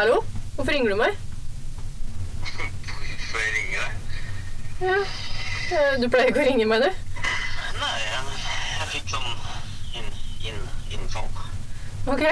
[0.00, 0.24] Hallo?
[0.54, 1.16] Hvorfor ringer du meg?
[2.40, 3.90] Hvorfor jeg ringer deg?
[4.86, 4.94] Ja.
[5.76, 7.18] Eh, Du pleier ikke å ringe meg, du.
[7.82, 8.22] Nei, jeg,
[8.78, 9.28] jeg fikk sånn
[10.00, 10.08] inn,
[10.48, 10.62] inn,
[10.96, 11.28] innfall.
[12.14, 12.24] Ok.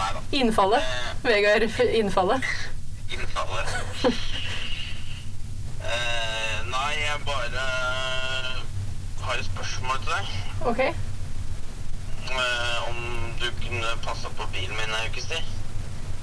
[0.00, 0.24] Nei da.
[0.40, 0.90] Innfallet.
[1.28, 1.68] Vegard
[2.00, 2.50] Innfallet.
[3.14, 3.78] Innfallet.
[5.94, 7.70] eh, nei, jeg bare
[9.28, 10.36] har et spørsmål til deg.
[10.74, 10.84] Ok.
[12.34, 13.02] Eh, om
[13.38, 15.58] du kunne passe på bilen min en ukes tid?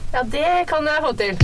[0.10, 1.36] Ja, det kan jeg få til.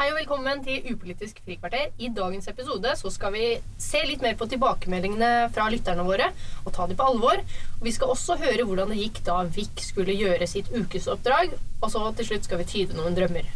[0.00, 1.92] Hei og velkommen til Upolitisk frikvarter.
[2.02, 3.44] I dagens episode så skal vi
[3.78, 6.32] se litt mer på tilbakemeldingene fra lytterne våre
[6.64, 7.38] og ta dem på alvor.
[7.78, 11.54] Og vi skal også høre hvordan det gikk da Vik skulle gjøre sitt ukesoppdrag.
[11.78, 13.46] Og så til slutt skal vi tyde noen drømmer.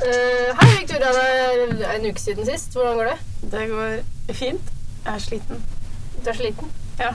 [0.00, 1.12] Uh, hei, Victoria.
[1.12, 2.72] Det er en uke siden sist.
[2.72, 3.18] Hvordan går det?
[3.58, 4.72] Det går fint.
[5.04, 5.68] Jeg er sliten.
[6.24, 6.72] Du er sliten?
[6.96, 7.12] Ja.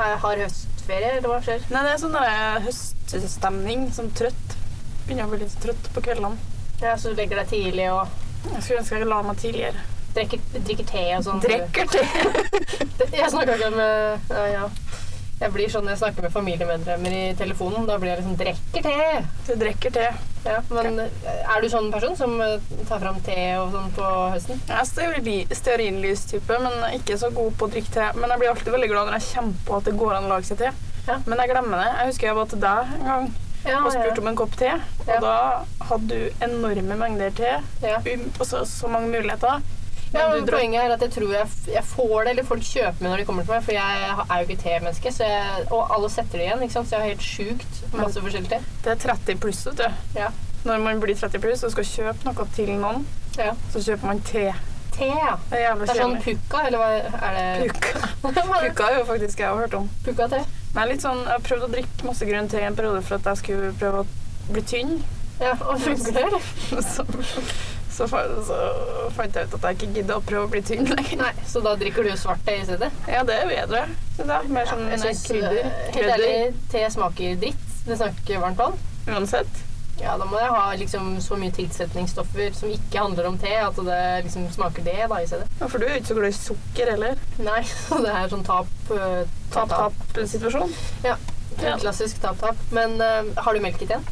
[0.00, 1.64] Har høstferie, eller hva skjer?
[1.70, 4.56] Nei, det er sånn der høststemning, som trøtt.
[5.06, 6.36] Begynner å bli litt trøtt på kveldene.
[6.80, 8.08] Ja, Så du legger deg tidlig og
[8.54, 9.82] Jeg skulle ønske jeg la meg tidligere.
[10.14, 11.42] drikker, drikker te og sånn?
[11.44, 12.00] Drikker te.
[13.20, 14.64] Jeg snakker ikke om ja, ja.
[15.40, 17.86] Jeg blir sånn når jeg snakker med familiemedlemmer i telefonen.
[17.88, 19.24] Da blir jeg liksom 'drikker te'.
[19.46, 20.06] Du drikker te.
[20.44, 24.04] Ja, men eh, er du sånn person som eh, tar fram te og sånn på
[24.34, 24.60] høsten?
[24.68, 28.06] Jeg er stearin- stearinlys-type, men ikke så god på å drikke te.
[28.20, 30.32] Men jeg blir alltid veldig glad når jeg kommer på at det går an å
[30.34, 30.70] lage seg te.
[31.08, 31.18] Ja.
[31.26, 31.90] Men jeg glemmer det.
[31.98, 33.30] Jeg husker jeg var til deg en gang
[33.64, 34.70] Ja, og spurte om en kopp te.
[35.08, 35.34] Og da
[35.90, 37.56] hadde du enorme mengder te.
[37.82, 37.96] ja.
[37.98, 39.60] Um, Og så, så mange muligheter.
[40.14, 43.12] Ja Men Poenget er at jeg tror jeg, jeg får det, eller folk kjøper meg
[43.12, 43.66] når de kommer til meg.
[43.66, 45.12] For jeg er jo ikke te-menneske,
[45.70, 46.64] og alle setter det igjen.
[46.66, 46.90] ikke sant?
[46.90, 48.62] Så jeg har helt sjukt masse forskjellig te.
[48.84, 50.00] Det er 30 pluss, vet du.
[50.18, 50.32] Ja.
[50.64, 53.06] Når man blir 30 pluss og skal kjøpe noe til noen,
[53.38, 53.54] ja.
[53.72, 54.48] så kjøper man te.
[54.96, 55.36] Te, ja.
[55.48, 56.88] Det er jævlig Det er sånn pukka, eller hva
[57.30, 57.70] er det?
[57.70, 58.10] Pukka.
[58.66, 59.88] Pukka er jo faktisk jeg har hørt om.
[60.04, 60.42] Pukka-te?
[60.74, 63.18] Nei, litt sånn, jeg har prøvd å drikke masse grønn te i en periode for
[63.18, 64.98] at jeg skulle prøve å bli tynn.
[65.40, 67.79] Ja, og funker det, eller?
[68.00, 68.58] Så, så, fa- så
[69.12, 71.18] fant jeg ut at jeg ikke gidder å prøve å bli tynn lenger.
[71.20, 72.88] Nei, så da drikker du svart te i stedet?
[73.10, 73.82] Ja, det er bedre.
[74.16, 74.38] Da.
[74.48, 75.58] Mer sånn Jeg synes, krydder.
[75.60, 76.30] eh, Helt ærlig,
[76.72, 77.66] te smaker dritt.
[77.84, 78.78] Det smaker varmt vann.
[79.10, 79.60] Uansett.
[80.00, 83.76] Ja, da må jeg ha liksom så mye tilsetningsstoffer som ikke handler om te, at
[83.84, 85.50] det liksom smaker det da i stedet.
[85.60, 87.20] Ja, for du er jo ikke så glad i sukker heller.
[87.44, 89.28] Nei, så det er sånn eh, tap, tap.
[89.52, 90.72] Tap-tap-situasjon.
[91.04, 91.18] Ja.
[91.60, 91.76] Ja.
[91.82, 92.56] Klassisk tap-tap.
[92.72, 94.08] Men uh, har du melket i teen?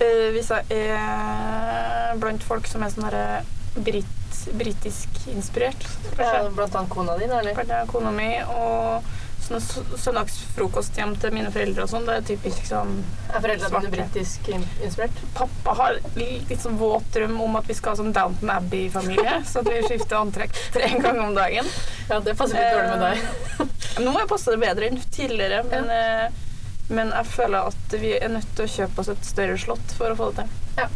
[0.00, 3.44] Eh, hvis jeg er blant folk som er sånn herre
[3.82, 4.14] brit,
[4.54, 6.54] britisk inspirert, Ja, kanskje.
[6.56, 7.54] blant annet kona di, eller?
[7.54, 9.02] Blant annet kona mi og
[9.48, 12.06] sånne søndagsfrokost hjem til mine foreldre og sånn.
[12.06, 12.98] Det er typisk sånn
[13.34, 15.20] Er foreldrene dine britisk inspirert?
[15.34, 19.60] Pappa har litt sånn våt drøm om at vi skal ha sånn Downton Abbey-familie, så
[19.62, 21.66] at vi skifter antrekk tre ganger om dagen.
[22.10, 24.02] Ja, det passer litt dårlig med deg.
[24.04, 26.44] Nå har jeg passet det bedre enn tidligere, men, eh,
[26.88, 30.14] men jeg føler at vi er nødt til å kjøpe oss et større slott for
[30.14, 30.88] å få det til.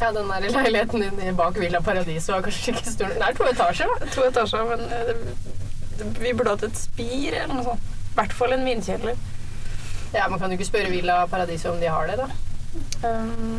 [0.00, 3.12] Ja, den der leiligheten din bak Villa Paradiso er kanskje ikke stor.
[3.14, 4.08] Det er to etasjer, da.
[4.14, 5.12] To etasjer, men eh,
[5.98, 7.92] det, vi burde hatt et spir eller noe sånt.
[8.10, 9.22] I hvert fall en vinkjeller.
[10.14, 12.28] Ja, Man kan jo ikke spørre Villa Paradiso om de har det, da.
[13.06, 13.56] Um,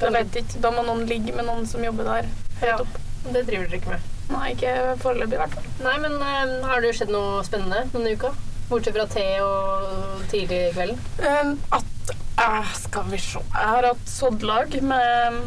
[0.00, 0.60] jeg vet ikke.
[0.64, 2.28] Da må noen ligge med noen som jobber der.
[2.62, 2.78] Ja.
[2.80, 3.00] Opp.
[3.24, 4.06] Det driver dere ikke med.
[4.28, 5.68] Nei, ikke foreløpig, i hvert fall.
[5.84, 8.32] Nei, men um, har det skjedd noe spennende denne uka?
[8.68, 10.98] Bortsett fra te og tidlig i kvelden?
[11.24, 15.40] Um, at uh, Skal vi se Jeg har hatt soddlag med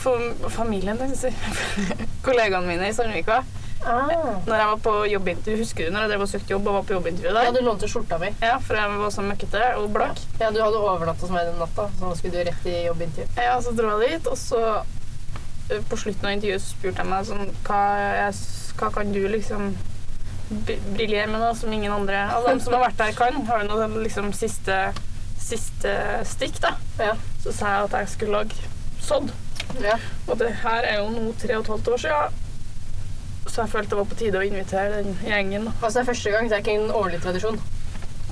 [0.00, 1.96] for, familien, skal jeg si.
[2.24, 3.42] Kollegaene mine i Sandvika.
[3.84, 4.08] Ah.
[4.46, 6.82] Når jeg var på jobbintervju, Husker du når jeg drev og søkte jobb og var
[6.88, 8.30] på jobbintervju Ja, du lånte skjorta mi.
[8.40, 10.20] Ja, for jeg var så møkkete og blakk.
[10.40, 13.28] Ja, du hadde overnatta hos meg den natta, så nå skulle du rett i jobbintervju.
[13.36, 17.28] Ja, så dro jeg dit, og så eh, på slutten av intervjuet spurte jeg meg
[17.28, 17.80] sånn hva,
[18.20, 18.42] jeg,
[18.80, 19.72] hva kan du liksom
[20.50, 23.40] briljere med, da, som ingen andre av dem som har vært der, kan?
[23.46, 24.78] Har du noe liksom siste,
[25.38, 25.94] siste
[26.28, 26.74] stikk, da?
[26.98, 27.14] Ja.
[27.44, 29.32] Så sa jeg at jeg skulle lage sådd.
[29.82, 29.96] ja.
[30.26, 32.46] Og det her er jo nå tre og et halvt år siden.
[33.46, 35.70] Så jeg følte det var på tide å invitere den gjengen.
[35.70, 35.76] da.
[35.80, 37.60] Altså, det er første gang, det er ikke en årlig tradisjon.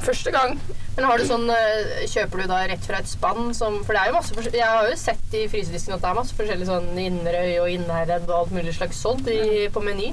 [0.04, 0.58] Første gang.
[0.96, 4.00] Men har du sånn, eh, kjøper du da rett fra et spann som For det
[4.02, 6.88] er jo masse Jeg har jo sett i frysedisken at det er masse forskjellig sånn
[6.98, 10.12] Inderøy og Innherred og alt mulig slags sådd i, på Meny.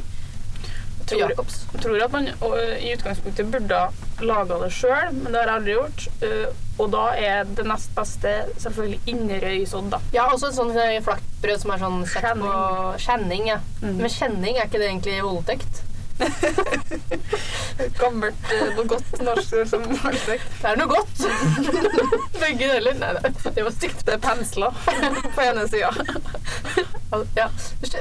[1.05, 1.33] Tror-.
[1.73, 5.51] Jeg tror at man og, i utgangspunktet burde ha laga det sjøl, men det har
[5.51, 6.05] jeg aldri gjort.
[6.23, 9.99] Uh, og da er det nest beste selvfølgelig Inderøy-sodd, da.
[10.15, 12.43] Ja, også et sånt eh, flaktbrød som er sånn sett kjenning.
[12.43, 13.49] på kjenning.
[13.53, 13.59] ja.
[13.81, 13.99] Mm.
[14.01, 15.83] Men kjenning, er ikke det egentlig voldtekt?
[17.99, 20.51] Gammelt, ø, noe godt norsk ord som voldtekt.
[20.61, 21.25] Det er noe godt!
[22.43, 22.99] Begge deler.
[22.99, 23.13] Nei,
[23.45, 24.05] det var stygt.
[24.07, 24.75] Det er pensler
[25.35, 25.91] på ene sida.
[27.37, 27.47] Ja.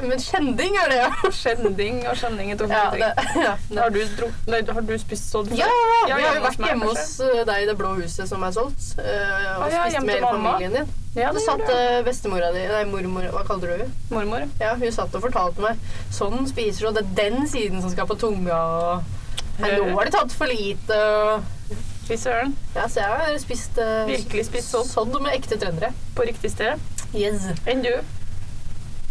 [0.03, 1.11] Men kjending er det, ja.
[1.41, 3.43] Skjending og skjending er to forskjellige det, ting.
[3.49, 3.79] ja, det.
[3.81, 5.49] Har du, dro, nei, har du spist sånn?
[5.53, 5.61] før?
[5.63, 5.71] Ja,
[6.09, 7.07] Ja, vi har jo vært hjemme hos
[7.51, 8.91] deg i det blå huset som er solgt.
[8.99, 10.93] øh, Og ah, ja, spist med hele familien din.
[11.15, 13.91] Ja, Det satt uh, bestemora di, nei mormor, hva kaller du henne?
[14.11, 14.49] Mormor.
[14.59, 15.79] Ja, hun satt og fortalte meg
[16.13, 18.57] sånn spiser du, og det er den siden som skal på tunga.
[18.59, 20.99] og Nei, nå har de tatt for lite.
[20.99, 22.51] og Fy søren.
[22.75, 24.85] Ja, så jeg har spist uh, Virkelig spist sånn.
[24.91, 25.93] sodd med ekte trøndere.
[26.19, 26.83] På riktig sted.
[27.15, 27.47] Yes.
[27.71, 27.93] Enn du?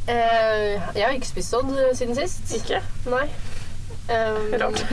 [0.03, 2.55] Eh, jeg har ikke spist sodd øh, siden sist.
[2.57, 2.81] Ikke?
[3.07, 3.27] Nei.
[4.03, 4.83] Um, Rart.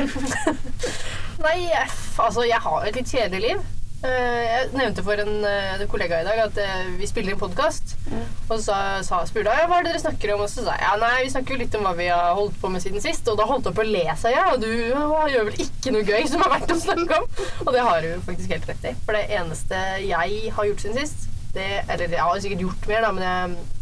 [1.44, 1.86] Nei, jeg,
[2.18, 3.62] altså jeg har et litt kjedelig liv.
[4.00, 7.96] Uh, jeg nevnte for en eh, kollega i dag at uh, vi spiller en podkast.
[8.06, 8.22] Mm.
[8.46, 10.86] Og så sa, spurte jeg hva er det dere snakker om, og så sa jeg
[10.86, 13.26] ja, nei, vi snakker jo litt om hva vi har holdt på med siden sist.
[13.28, 15.96] Og da holdt jeg på å le, sa jeg, og du å, gjør vel ikke
[15.96, 17.28] noe gøy som er verdt å snakke om?
[17.66, 18.94] Og det har du faktisk helt rett i.
[19.08, 23.02] For det eneste jeg har gjort siden sist, det Eller jeg har sikkert gjort mer,
[23.02, 23.79] da, men jeg,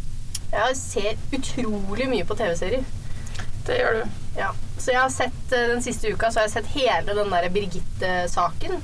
[0.53, 2.85] jeg ser utrolig mye på TV-serier.
[3.69, 4.21] Det gjør du.
[4.39, 4.53] Ja.
[4.79, 7.49] Så jeg har sett eh, den siste uka så har jeg sett hele den der
[7.53, 8.79] Birgitte-saken.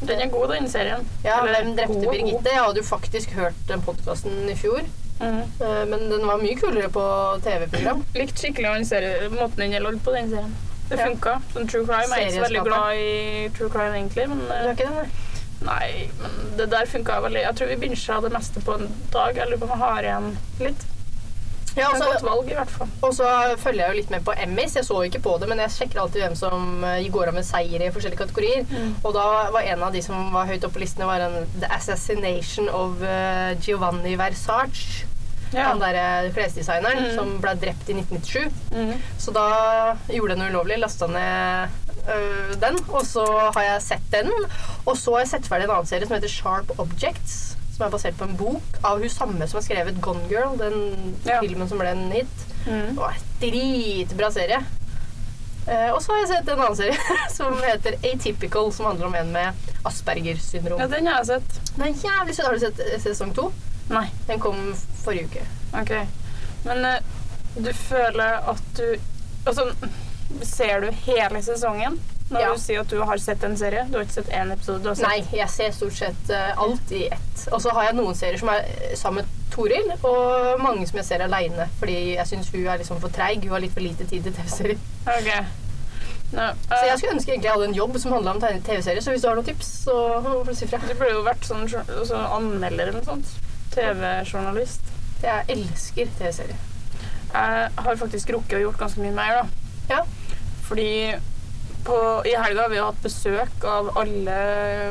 [0.00, 1.02] Den er god, den serien.
[1.24, 2.12] Ja, Eller Hvem drepte god.
[2.14, 2.48] Birgitte?
[2.54, 4.80] Jeg hadde jo faktisk hørt den podkasten i fjor.
[5.20, 7.04] Eh, Men den var mye kulere på
[7.44, 8.04] TV-program.
[8.20, 10.54] Likte skikkelig den serien, måten den holdt på, den serien.
[10.90, 11.06] Det Ja.
[11.06, 11.34] funka.
[11.54, 12.08] Sånn true crime.
[12.08, 14.96] Jeg er ikke så veldig glad i true crime, egentlig, men Du er ikke den,
[14.96, 15.10] nei?
[15.60, 17.42] Nei, men det der funka veldig.
[17.44, 19.36] Jeg tror vi bincha det meste på en dag.
[19.36, 20.30] Jeg lurer på om jeg har igjen
[20.64, 20.86] litt.
[21.76, 22.88] Ja, Det er et og godt valg, i hvert fall.
[23.02, 23.26] og så
[23.62, 24.74] følger jeg jo litt med på Emmys.
[24.76, 27.46] Jeg så ikke på det, men jeg sjekker alltid hvem som eh, går av med
[27.46, 28.64] seier i forskjellige kategorier.
[28.70, 28.96] Mm.
[29.04, 31.70] Og da var en av de som var høyt oppe på listene, var en The
[31.76, 35.06] Assassination of eh, Giovanni Versace.
[35.52, 35.64] Ja.
[35.72, 37.14] Han derre klesdesigneren Mm.
[37.16, 38.50] som ble drept i 1997.
[38.70, 38.92] Mm.
[39.18, 39.46] Så da
[40.06, 41.68] gjorde jeg noe ulovlig, lasta ned
[42.06, 43.24] øh, den, og så
[43.54, 44.30] har jeg sett den.
[44.86, 47.92] Og så har jeg sett ferdig en annen serie som heter Sharp Objects, som er
[47.94, 51.40] basert på en bok av hun samme som har skrevet Gone Girl, den Ja.
[51.40, 52.42] filmen som ble en hit.
[52.66, 52.94] Mm.
[52.94, 54.58] Det var en dritbra serie.
[55.68, 59.14] Uh, og så har jeg sett en annen serie som heter Atypical, som handler om
[59.14, 60.80] en med Aspergers syndrom.
[60.80, 61.60] Ja, den har jeg sett.
[61.76, 62.46] Den er jævlig søt.
[62.46, 63.48] Har du sett eh, sesong to?
[63.88, 64.06] Nei.
[64.28, 64.60] Den kom
[65.04, 65.46] forrige uke.
[65.80, 65.94] OK.
[66.64, 67.00] Men uh,
[67.56, 68.98] du føler at du
[69.48, 69.70] Altså,
[70.44, 71.94] ser du hele sesongen
[72.30, 72.52] når Ja.
[72.54, 73.84] du sier at du har sett en serie?
[73.90, 74.82] Du har ikke sett én episode?
[74.82, 77.44] Du har sett Nei, jeg ser stort sett uh, alt i ett.
[77.52, 81.00] Og så har jeg noen serier som er eh, sammen med Toril, og mange som
[81.00, 81.66] jeg ser aleine.
[81.80, 83.42] Fordi jeg syns hun er liksom for treig.
[83.42, 84.78] Hun har litt for lite tid til TV-serier.
[85.10, 85.30] OK.
[85.34, 89.02] uh, Så eh, jeg skulle ønske egentlig jeg hadde en jobb som handla om TV-serier.
[89.02, 90.78] Så hvis du har noen tips, så får du si fra.
[90.86, 93.34] Du burde jo vært sånn jour- altså, anmelder eller noe sånt.
[93.74, 94.80] TV-journalist.
[95.22, 96.56] Jeg elsker TV-serier.
[97.34, 99.44] Jeg har faktisk rukket å gjort ganske mye mer, da.
[99.90, 100.00] Ja.
[100.66, 100.88] Fordi
[101.86, 101.96] på,
[102.26, 104.36] i helga har vi jo hatt besøk av alle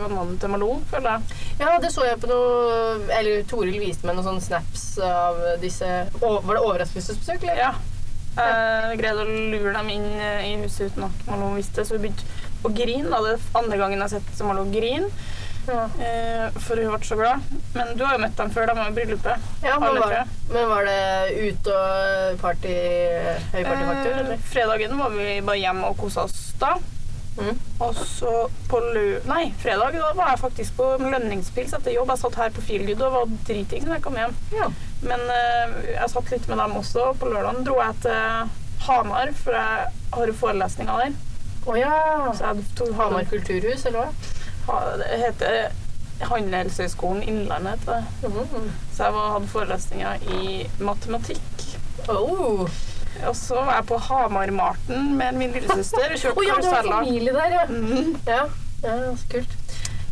[0.03, 1.39] vennene til Malou, føler jeg.
[1.61, 5.87] Ja, det så jeg på noe Eller Toril viste meg noen sånne snaps av disse
[6.21, 7.59] å, Var det overraskelsesbesøk, eller?
[7.59, 7.73] Ja.
[8.39, 12.05] Jeg greide å lure dem inn eh, i huset uten at Malou visste så vi
[12.05, 12.27] begynte
[12.63, 13.09] å grine.
[13.09, 15.09] Det er andre gangen jeg har sett Malou grine,
[15.69, 15.85] Ja.
[16.01, 17.49] eh, for hun ble så glad.
[17.75, 19.49] Men du har jo møtt dem før, de var i bryllupet.
[19.63, 20.15] Ja, men, var,
[20.53, 22.75] men var det ute og party
[23.53, 24.37] høy partyfaktor, Eh, eller?
[24.49, 26.75] fredagen var vi bare hjemme og kosa oss da.
[27.39, 27.55] Mm.
[27.79, 28.31] Og så
[28.67, 29.03] på lø...
[29.29, 32.09] Nei, fredag da var jeg faktisk på lønningspils etter jobb.
[32.11, 34.33] Jeg satt her på Feelgood og var driting når jeg kom hjem.
[34.57, 34.67] Ja.
[35.05, 37.13] Men eh, jeg satt litt med dem også.
[37.21, 38.51] På lørdagen dro jeg til
[38.89, 39.87] Hamar, for jeg
[40.17, 41.15] har jo forelesninger der.
[41.69, 41.93] Å ja.
[42.35, 44.35] Så jeg tok Hamar kulturhus, eller hva?
[45.01, 45.71] Det heter
[46.29, 47.79] Handelshøyskolen Innlandet.
[47.79, 48.31] heter det.
[48.33, 48.71] Mm.
[48.93, 51.65] Så jeg var, hadde forelesninger i matematikk.
[52.09, 52.69] Oh.
[53.27, 56.89] Og så var jeg på Hamar-Marten med min lillesøster og Å oh, ja, du har
[56.91, 57.65] familie der, ja.
[57.69, 58.15] Mm.
[58.27, 58.43] Ja,
[58.83, 59.55] ja så kult.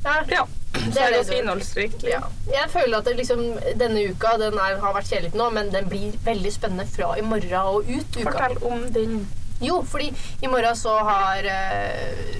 [0.03, 0.43] Ja, Ja.
[0.73, 2.03] det Så er det ganske innholdsrikt.
[2.03, 2.19] ja.
[2.51, 3.39] Jeg føler at det liksom,
[3.79, 7.21] denne uka den er, har vært kjedelig nå, men den blir veldig spennende fra i
[7.21, 8.31] morgen og ut uka.
[8.31, 9.27] Fortell om den.
[9.61, 10.11] Jo, fordi
[10.41, 12.35] i morgen så har eh,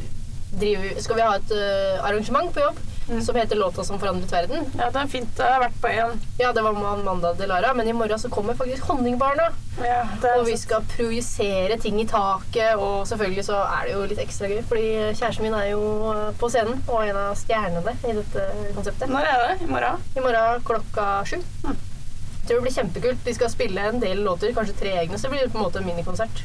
[0.52, 3.22] driver, skal vi ha et uh, arrangement på jobb Mm.
[3.24, 4.66] som heter Låta som forandret verden.
[4.78, 5.38] Ja, det er fint.
[5.40, 6.18] Jeg har vært på én.
[6.42, 7.70] Ja, det var mandag til Lara.
[7.74, 9.46] men i morgen så kommer faktisk Honningbarna.
[9.80, 10.02] Ja,
[10.36, 14.50] Og vi skal projisere ting i taket, og selvfølgelig så er det jo litt ekstra
[14.52, 18.50] gøy, fordi kjæresten min er jo eh, på scenen og en av stjernene i dette
[18.76, 19.08] konseptet.
[19.10, 19.62] Når er det?
[19.62, 20.04] I morgen?
[20.18, 21.38] I morgen klokka sju.
[21.64, 21.78] Mm.
[21.78, 23.24] Jeg tror det blir kjempekult.
[23.26, 25.80] De skal spille en del låter, kanskje tre egne, så det blir på en måte
[25.80, 26.44] en minikonsert.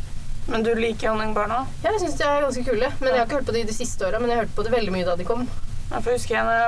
[0.50, 1.60] Men du liker Honningbarna?
[1.84, 3.76] Ja, jeg syns de er ganske kule, men jeg har ikke hørt på de de
[3.76, 5.44] siste åra, men jeg hørte på det veldig mye da de kom.
[5.92, 6.58] Jeg husker jeg når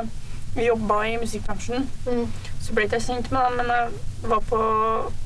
[0.54, 1.88] jeg jobba i musikkbransjen.
[2.06, 2.24] Mm.
[2.62, 4.60] Så ble jeg kjent med dem, men jeg var på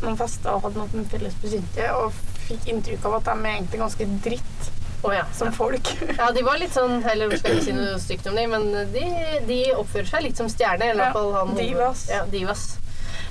[0.02, 2.16] noen fester og hadde noe med felles bekjente og
[2.48, 4.74] fikk inntrykk av at de er egentlig ganske dritt
[5.06, 5.22] Oh, ja.
[5.32, 5.86] som folk.
[6.18, 9.04] Ja, de var litt sånn Eller skal ikke si noe stygt om dem, men de,
[9.46, 10.90] de oppfører seg litt som stjerner.
[10.90, 12.02] Eller Ja, hvert fall han divas.
[12.10, 12.64] Ja, divas.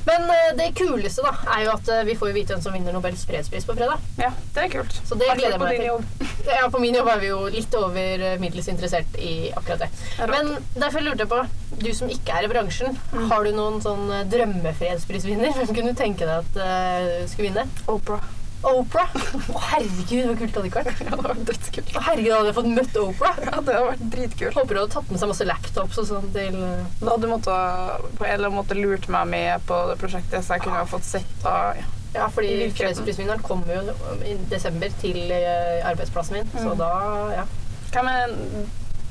[0.08, 2.96] Men eh, det kuleste da, er jo at eh, vi får vite hvem som vinner
[2.96, 4.04] Nobels fredspris på fredag.
[4.20, 4.96] Ja, det er kult.
[5.04, 5.90] Så det gleder jeg meg til.
[5.92, 6.08] jobb.
[6.48, 9.90] Ja, På min jobb er vi jo litt over eh, middels interessert i akkurat det.
[10.32, 11.42] Men derfor lurte jeg på,
[11.84, 12.96] du som ikke er i bransjen,
[13.28, 15.52] har du noen sånn drømmefredsprisvinner?
[15.58, 17.68] Hvem kunne du tenke deg at uh, skulle vinne?
[17.92, 18.24] Oprah.
[18.66, 19.12] Oprah?
[19.54, 21.02] Å herregud, hvor kult hadde det ikke vært?
[21.08, 21.92] Ja, det dødskult.
[21.94, 23.34] Å herregud, hadde jeg fått møtt Opera!
[23.44, 24.56] Ja, det hadde vært dritkult.
[24.58, 27.30] Håper du hadde tatt med seg masse laptops og sånn til eh, Da hadde du
[27.32, 30.82] måttet, på en eller annen måte lurt meg med på det prosjektet, så jeg kunne
[30.82, 31.78] ha fått sett av
[32.16, 33.04] Ja, fordi I virkeligheten.
[33.04, 33.96] fredsprisvinneren kommer jo
[34.26, 36.78] i desember til eh, arbeidsplassen min, så Mm.
[36.82, 36.92] da,
[37.36, 37.46] ja.
[37.94, 38.34] Hva er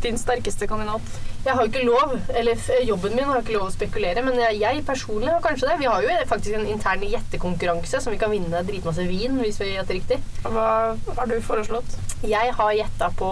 [0.03, 1.17] din sterkeste kandidat?
[1.47, 4.81] Jeg har jo ikke lov, eller jobben min har ikke lov å spekulere, men jeg,
[4.87, 5.77] personlig har kanskje det.
[5.79, 9.71] Vi har jo faktisk en intern gjettekonkurranse som vi kan vinne dritmasse vin hvis vi
[9.77, 10.19] gjetter riktig.
[10.43, 11.95] Hva har du foreslått?
[12.27, 13.31] Jeg har gjetta på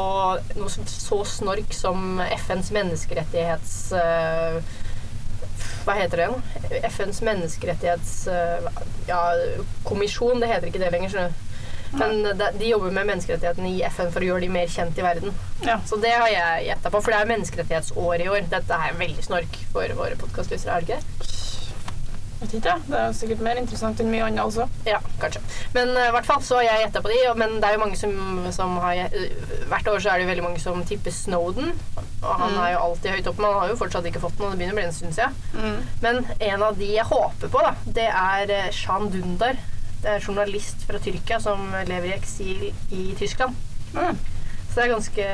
[0.61, 3.76] noe så, snork som FNs menneskerettighets...
[3.99, 4.61] eh,
[5.85, 6.85] hva heter det igjen?
[6.92, 8.12] FNs menneskerettighets...
[8.30, 8.68] eh,
[9.11, 9.25] ja,
[9.88, 10.38] kommisjon.
[10.40, 11.43] Det heter ikke det lenger, skjønner du.
[11.98, 15.34] Men de, jobber med menneskerettighetene i FN for å gjøre de mer kjent i verden.
[15.66, 15.78] Ja.
[15.86, 18.48] Så det har jeg gjetta på, for det er menneskerettighetsår i år.
[18.52, 21.30] Dette er veldig snork for våre podkastlysere, er det ikke det?
[22.44, 24.66] Vet ikke, det er sikkert mer interessant enn mye annet også.
[24.84, 25.40] Ja, kanskje.
[25.72, 27.82] Men i uh, hvert fall så har jeg gjetta på de, men det er jo
[27.84, 28.12] mange som,
[28.52, 31.70] som har uh, Hvert år så er det jo veldig mange som tipper Snowden,
[32.24, 32.60] og han Mm.
[32.66, 34.50] er jo alltid høyt oppe, men han har jo fortsatt ikke fått noe.
[34.52, 35.38] Det begynner å bli en stund siden.
[35.54, 35.78] Mm.
[36.04, 36.20] Men
[36.50, 39.58] en av de jeg håper på, da, det er eh, Shan Dundar.
[40.04, 43.56] Er journalist fra Tyrkia som lever i eksil i Tyskland.
[43.94, 44.18] Mm.
[44.75, 45.25] Så det er ganske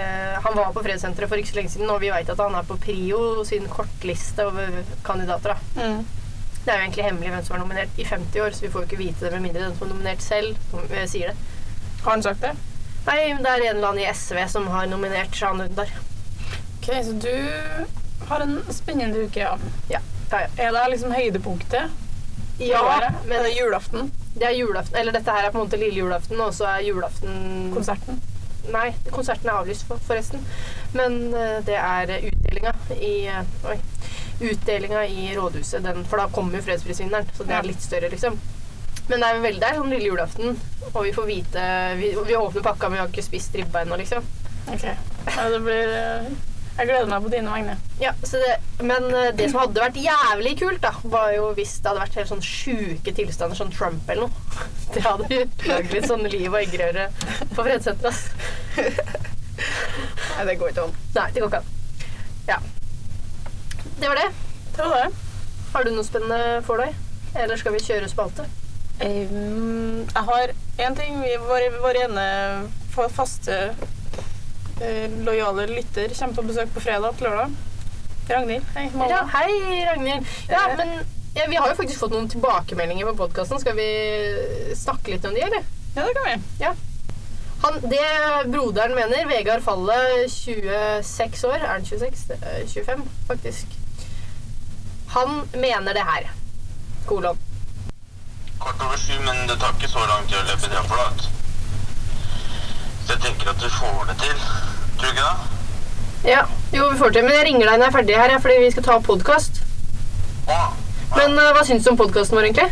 [0.45, 2.67] Han var på fredssenteret for ikke så lenge siden, og vi vet at han er
[2.69, 5.55] på Prio sin kortliste over kandidater.
[5.55, 5.85] da.
[5.87, 6.05] Mm.
[6.65, 8.83] Det er jo egentlig hemmelig hvem som er nominert i 50 år, så vi får
[8.83, 11.37] jo ikke vite det med mindre den som er nominert selv eh, sier det.
[12.05, 12.53] Har han sagt det?
[13.07, 15.89] Nei, det er en eller annen i SV som har nominert Shan Undar.
[16.77, 17.33] Ok, så du
[18.29, 19.57] har en spennende uke, ja.
[19.89, 20.49] Ja, ja, ja.
[20.67, 21.97] Er det liksom høydepunktet
[22.61, 23.23] i Ja, året?
[23.27, 24.11] men- er julaften?
[24.35, 26.85] Det er julaften, eller dette her er på en måte lille julaften, og så er
[26.87, 28.21] julaften Konserten?
[28.71, 30.45] Nei, konserten er avlyst for, forresten.
[30.95, 33.79] Men eh, det er utdelinga i eh, Oi.
[34.41, 38.39] Utdelinga i rådhuset, den, for da kommer jo fredsprisvinneren, så det er litt større, liksom.
[39.09, 40.61] Men det er veldig det er sånn lille julaften,
[40.95, 41.65] og vi får vite
[41.99, 44.23] Vi, vi åpner pakka, men vi har ikke spist ribba ennå, liksom.
[44.71, 44.85] Ok.
[44.85, 46.31] Ja, det blir eh,
[46.81, 47.75] Jeg gleder meg på dine vegne.
[48.01, 48.55] Ja, så det,
[48.89, 52.17] men eh, det som hadde vært jævlig kult, da, var jo hvis det hadde vært
[52.17, 54.63] helt sånn sjuke tilstander, sånn Trump eller noe.
[54.95, 57.05] Det hadde jo lagd litt sånn liv og eggerøre
[57.53, 58.23] på fredssenteret, ass.
[59.61, 60.97] Nei, det går ikke an.
[61.19, 61.69] Nei, det går ikke an.
[62.49, 62.57] Ja.
[64.01, 64.27] Det var det.
[64.73, 65.29] Det var det.
[65.75, 66.97] Har du noe spennende for deg?
[67.37, 68.49] Eller skal vi kjøre spalte?
[69.05, 71.21] Um, jeg har én ting.
[71.23, 72.27] Vi, var, var ene
[72.97, 73.61] faste
[75.25, 77.51] lojale lytter kommer på besøk på fredag til lørdag.
[78.31, 78.65] Ragnhild.
[78.77, 80.27] Hei, Ja, hei, Ragnhild.
[80.49, 80.77] Ja, Eh.
[80.77, 80.89] men
[81.35, 83.61] ja, vi har jo faktisk fått noen tilbakemeldinger på podkasten.
[83.61, 83.89] Skal vi
[84.75, 85.63] snakke litt om de, eller?
[85.97, 86.67] Ja, det kan vi.
[87.63, 92.31] Han, det broderen mener, Vegard Falle, 26 år Er han 26?
[92.41, 93.67] Er 25, faktisk.
[95.09, 96.31] Han mener det her.
[97.07, 97.37] Kolon.
[98.61, 101.11] Kvart over sju, men det tar ikke så lang tid å løpe trappa, da.
[101.11, 101.23] vet du.
[101.23, 104.45] Så jeg tenker at du får det til.
[104.99, 106.31] Tror du ikke det?
[106.31, 107.27] Ja, jo, vi får det til.
[107.27, 109.63] Men jeg ringer deg når jeg er ferdig her, ja, fordi vi skal ta podkast.
[110.51, 110.61] Å,
[111.17, 112.71] Men uh, hva syns du om podkasten vår, egentlig?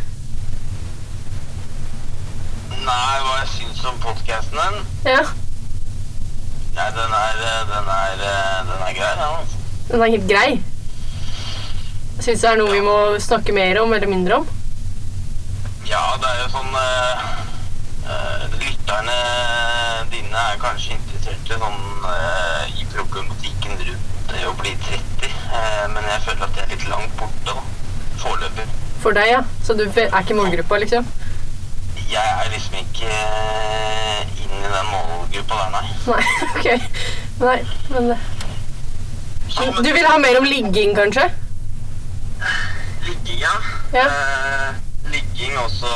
[2.78, 4.82] Nei, hva jeg syns om podcasten din?
[5.10, 5.26] Ja,
[6.78, 9.24] Nei, den er, eh, den er, eh, den er grei, den.
[9.38, 9.56] altså.
[9.90, 10.62] Den er helt grei.
[12.20, 14.46] Syns det er noe vi må snakke mer om eller mindre om?
[15.90, 17.24] Ja, det er jo sånn uh,
[18.06, 19.18] uh, Lytterne
[20.12, 25.86] dine er kanskje interessert i sånn uh, i problematikken rundt det å bli 30, uh,
[25.94, 27.56] men jeg føler at det er litt langt borte, da.
[28.18, 28.66] Foreløpig.
[29.02, 29.42] For deg, ja.
[29.64, 31.06] Så du er ikke målgruppa, liksom?
[32.08, 35.86] Jeg er liksom ikke eh, inn i den målgruppa der, nei.
[36.08, 36.68] Nei, ok.
[37.42, 37.58] Nei,
[37.92, 38.22] men eh,
[39.52, 41.28] Så, Du vil ha mer om ligging, kanskje?
[43.04, 43.54] Ligging, ja.
[43.92, 44.06] Ja.
[44.08, 44.80] Eh,
[45.12, 45.92] ligging også.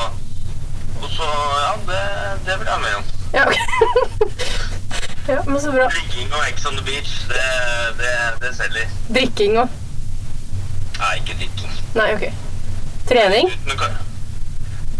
[1.00, 1.30] Og så,
[1.64, 2.04] ja, det,
[2.46, 3.11] det vil jeg ha mer om.
[3.32, 3.56] Ja, ok.
[5.32, 5.88] ja, men så bra.
[5.88, 7.44] Drikking og Ex on the beach, det,
[7.98, 8.96] det, det selger.
[9.08, 9.68] Drikking og
[11.02, 11.72] Nei, ikke drikking.
[11.98, 12.24] Nei, ok.
[13.08, 13.48] Trening?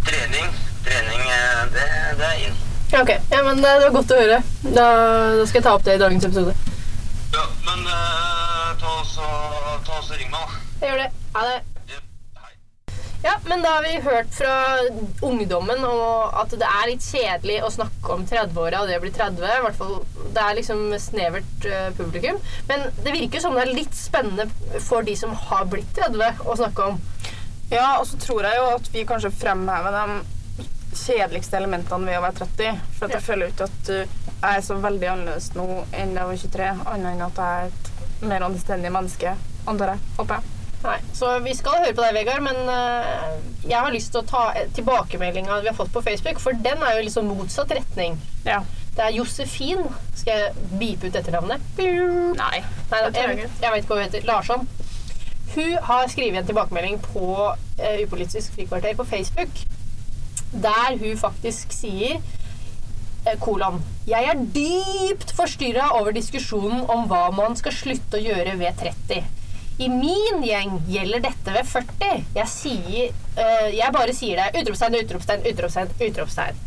[0.09, 0.49] Trening,
[0.85, 1.87] trening, eh, det,
[2.19, 2.57] det er inn.
[2.93, 3.13] Ja, ok.
[3.31, 4.41] Ja, men det var godt å høre.
[4.63, 4.87] Da,
[5.39, 6.57] da skal jeg ta opp det i dagens episode.
[7.33, 10.65] Ja, men uh, ta oss og ring meg, da.
[10.83, 11.13] Jeg gjør det.
[11.37, 11.61] Ha det.
[13.23, 14.55] Ja, men da har vi hørt fra
[15.23, 19.45] ungdommen at det er litt kjedelig å snakke om 30-åra og det å bli 30.
[19.47, 19.95] I hvert fall,
[20.35, 22.41] Det er liksom snevert eh, publikum.
[22.69, 24.49] Men det virker som det er litt spennende
[24.83, 26.99] for de som har blitt 30 å snakke om.
[27.71, 30.67] Ja, og så tror jeg jo at vi kanskje fremhever de
[30.99, 32.83] kjedeligste elementene ved å være 30.
[32.99, 33.27] For at jeg Ja.
[33.29, 36.73] føler ikke at uh, jeg er så veldig annerledes nå enn da jeg var 23,
[36.97, 39.37] annet enn at jeg er et mer anstendig menneske,
[39.71, 40.05] antar jeg.
[40.19, 40.52] Håper jeg.
[40.83, 43.35] Nei, så vi skal høre på deg, Vegard, men eh,
[43.69, 46.97] jeg har lyst til å ta tilbakemeldinga vi har fått på Facebook, for den er
[46.99, 48.19] jo liksom motsatt retning.
[48.47, 48.63] Ja.
[48.93, 49.87] Det er Josefin.
[50.19, 51.63] Skal jeg beepe ut etternavnet?
[51.79, 52.59] Nei.
[52.91, 54.27] Nei, jeg, jeg vet ikke hva hun heter.
[54.29, 54.67] Larsson.
[55.55, 59.65] Hun har skrevet en tilbakemelding på uh, Upolitisk frikvarter på Facebook,
[60.53, 63.81] der hun faktisk sier eh, kolon.
[64.09, 69.42] Jeg er dypt forstyrra over diskusjonen om hva man skal slutte å gjøre ved 30.
[69.83, 72.23] I min gjeng gjelder dette ved 40.
[72.37, 74.63] Jeg sier uh, Jeg bare sier det.
[74.63, 76.63] Utropstegn, utropstegn, utropstegn, utropstegn.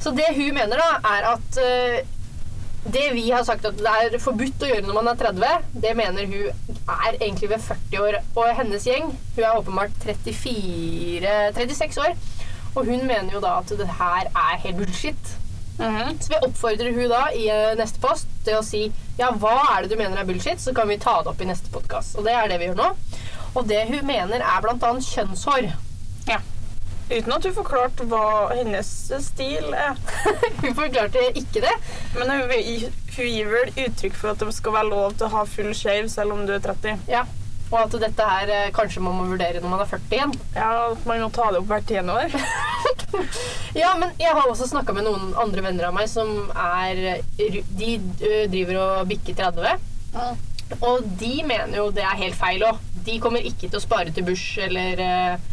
[0.00, 1.98] Så det hun mener, da, er at uh,
[2.84, 5.96] det vi har sagt at det er forbudt å gjøre når man er 30, det
[5.98, 8.20] mener hun er egentlig ved 40 år.
[8.38, 12.16] Og hennes gjeng, hun er åpenbart 34 36 år,
[12.76, 15.36] og hun mener jo da at det her er helt bullshit.
[15.80, 16.18] Mhm.
[16.20, 18.86] Så vi oppfordrer hun da i eh, neste post til å si
[19.18, 21.48] ja, hva er det du mener er bullshit, så kan vi ta det opp i
[21.48, 22.16] neste podkast.
[22.20, 22.88] Og det er det vi gjør nå.
[23.56, 24.92] Og det hun mener er bl.a.
[25.04, 25.70] kjønnshår.
[26.28, 26.38] Ja.
[27.10, 28.22] Uten at hun forklarte hva
[28.52, 28.88] hennes
[29.24, 29.96] stil er.
[30.62, 31.72] Hun forklarte ikke det.
[32.14, 32.52] Men hun,
[33.16, 36.06] hun gir vel uttrykk for at det skal være lov til å ha full shave
[36.12, 37.02] selv om du er 30.
[37.10, 37.24] Ja.
[37.70, 40.36] Og at dette her eh, kanskje man må vurdere når man er 40 igjen.
[40.58, 42.34] Ja, at man må ta det opp hvert tiende år.
[43.74, 47.20] Ja, men jeg har også snakka med noen andre venner av meg som er
[47.78, 47.90] De
[48.50, 49.80] driver og bikker 30.
[50.78, 52.78] Og de mener jo det er helt feil òg.
[53.06, 55.48] De kommer ikke til å spare til bush eller eh,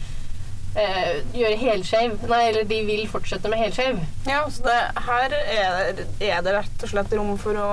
[0.78, 2.18] eh, gjøre helskjev.
[2.30, 4.02] Nei, eller de vil fortsette med helskjev.
[4.30, 7.72] Ja, så det, her er, er det rett og slett rom for å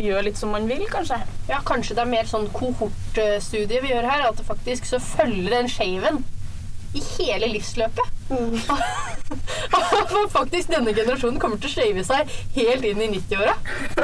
[0.00, 1.18] gjøre litt som man vil, kanskje.
[1.50, 4.28] Ja, kanskje det er mer sånn kohortstudie vi gjør her.
[4.30, 6.22] At det faktisk så følger den shaven
[6.94, 8.10] i hele livsløpet.
[10.12, 13.56] For faktisk denne generasjonen kommer til å shave seg helt inn i 90-åra.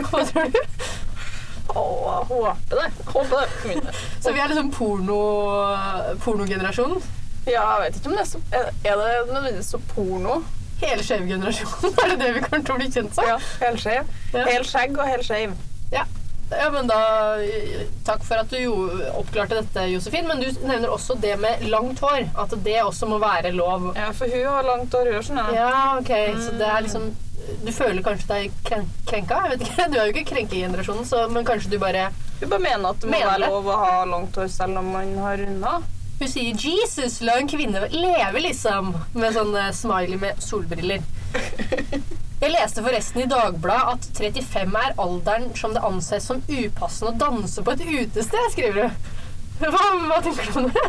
[0.09, 0.61] Hva tror du?
[1.69, 2.91] Åh, håper det.
[3.13, 3.95] Håper det.
[4.21, 5.19] Så vi er liksom porno,
[6.25, 7.03] pornogenerasjonen.
[7.49, 10.43] Ja, jeg vet ikke om det er så Er det nødvendigvis så porno?
[10.83, 11.95] Hele skjevgenerasjonen.
[12.05, 13.27] Er det det vi kommer til å bli kjent som?
[13.27, 14.13] Ja, helskjev.
[14.35, 14.45] Ja.
[14.47, 15.57] Hel skjegg og hel skeiv.
[15.93, 16.05] Ja.
[16.51, 16.99] ja, men da
[18.05, 18.59] Takk for at du
[19.15, 20.29] oppklarte dette, Josefin.
[20.29, 22.29] Men du nevner også det med langt hår.
[22.39, 23.91] At det også må være lov.
[23.97, 25.57] Ja, for hun har langt hår, hun sånn, ja.
[25.63, 26.13] Ja, ok.
[26.45, 27.11] Så det er liksom
[27.65, 29.39] Du føler kanskje deg kren krenka?
[29.45, 29.87] Jeg vet ikke.
[29.93, 33.13] Du er jo ikke krenkegenerasjonen, så men kanskje du bare Hun bare mener at det
[33.13, 35.79] må være lov å ha langt hår selv om man har runda.
[36.19, 38.91] Hun sier 'Jesus, la en kvinne leve', liksom.
[39.15, 41.05] Med sånn smiley med solbriller.
[42.39, 47.19] Jeg leste forresten i Dagbladet at 35 er alderen som det anses som upassende å
[47.19, 49.09] danse på et utested, skriver du.
[49.59, 50.85] Hva, hva tenker du om det?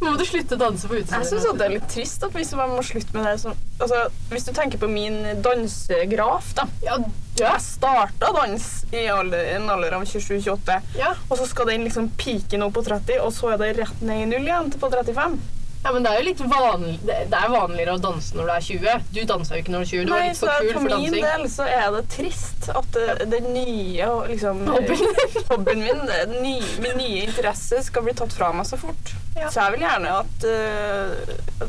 [0.00, 1.20] Må du slutte å danse på utestedet.
[1.20, 3.98] Jeg syns det er litt trist at hvis man må slutte med det så, altså,
[4.32, 6.64] Hvis du tenker på min dansegraf, da.
[6.82, 6.96] Ja.
[7.38, 11.12] Jeg starta dans i alder, en alder av 27-28, Ja.
[11.28, 14.24] og så skal den liksom pike nå på 30, og så er det rett ned
[14.24, 15.38] i null igjen til på 35.
[15.84, 18.64] ja, men det er jo litt vanlig Det er vanligere å danse når du er
[18.66, 19.04] 20.
[19.16, 20.04] Du dansa jo ikke når du er 20.
[20.04, 21.24] Du var Nei, litt så for kul for for min dansing.
[21.24, 25.14] del så er det trist at det, det nye liksom Hobbyen
[25.50, 29.14] hobbyen min, det nye, min nye interesse, skal bli tatt fra meg så fort.
[29.38, 29.48] Ja.
[29.48, 31.64] Så jeg vil gjerne at, eh,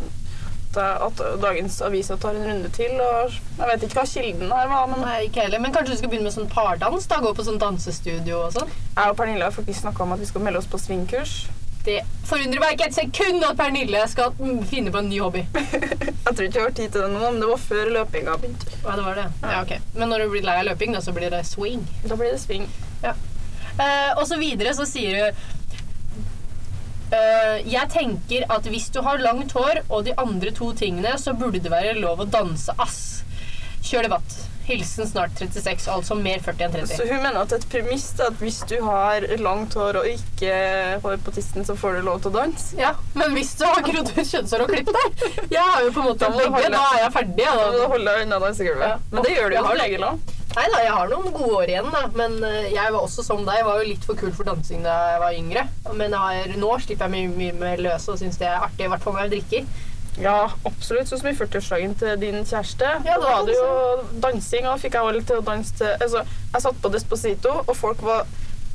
[0.71, 2.93] at, at dagens aviser tar en runde til.
[2.99, 5.63] Og jeg vet ikke hva kilden her var, men Nei, ikke heller.
[5.63, 7.07] Men kanskje du skal begynne med sånn pardans?
[7.11, 8.71] da, Gå på sånn dansestudio og sånn?
[8.91, 11.37] jeg og Pernille har faktisk snakka om at vi skal melde oss på svingkurs.
[11.85, 14.35] Det forundrer meg ikke et sekund at Pernille skal
[14.69, 15.41] finne på en ny hobby.
[16.25, 18.75] Jeg tror ikke jeg har tid til det nå, men det var før løpinga begynte.
[18.83, 19.25] Ja, det var det.
[19.41, 19.79] Ja, okay.
[19.97, 21.81] Men når du blir lei av løping, da, så blir det swing.
[22.05, 22.67] Da blir det swing.
[23.01, 23.15] Ja.
[23.71, 25.41] Uh, og så videre så sier du
[27.11, 31.33] Uh, Jeg tenker at hvis du har langt hår og de andre to tingene, så
[31.35, 33.01] burde det være lov å danse, ass.
[33.83, 34.37] Kjør debatt.
[34.67, 36.95] Hilsen snart 36, altså mer 40 enn 30.
[36.97, 40.57] Så hun mener at et premiss er at hvis du har langt hår og ikke
[41.03, 42.75] hår på tissen, så får du lov til å danse.
[42.79, 46.03] Ja, Men hvis du har grodd ut kjønnshår og klippet deg Jeg har jo på
[46.03, 47.47] en måte begge, da er jeg ferdig.
[47.47, 48.93] Da må du holde deg unna dansegulvet.
[48.93, 49.01] Ja.
[49.11, 50.37] Men det gjør du jo har som regel òg.
[50.51, 52.01] Nei da, jeg har noen gode år igjen, da.
[52.19, 53.61] Men eh, jeg var også som deg.
[53.61, 55.63] Jeg var jo litt for kul for dansing da jeg var yngre.
[55.95, 58.91] Men har, nå slipper jeg mye, mye mer løs og syns det er artig, i
[58.91, 59.87] hvert fall når jeg drikker.
[60.19, 61.07] Ja, absolutt.
[61.07, 62.89] Sånn som i 40-årsdagen til din kjæreste.
[63.07, 63.71] Ja, da var det jo
[64.23, 67.75] dansing, og fikk jeg litt til å danse til Altså, jeg satt på Desposito, og
[67.79, 68.25] folk var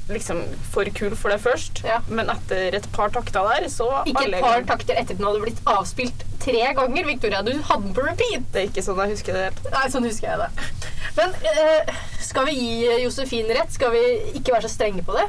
[0.08, 0.38] liksom
[0.70, 1.82] for kul for det først.
[1.84, 1.98] Ja.
[2.08, 4.68] Men etter et par takter der, så Ikke alle et par gang.
[4.70, 7.08] takter etter den hadde blitt avspilt tre ganger.
[7.10, 8.46] Victoria, du hadde den på repeat.
[8.54, 9.66] Det er ikke sånn jeg husker det helt.
[9.74, 10.92] Nei, sånn husker jeg det.
[11.16, 13.74] Men eh, skal vi gi Josefin rett?
[13.74, 14.04] Skal vi
[14.38, 15.26] ikke være så strenge på det?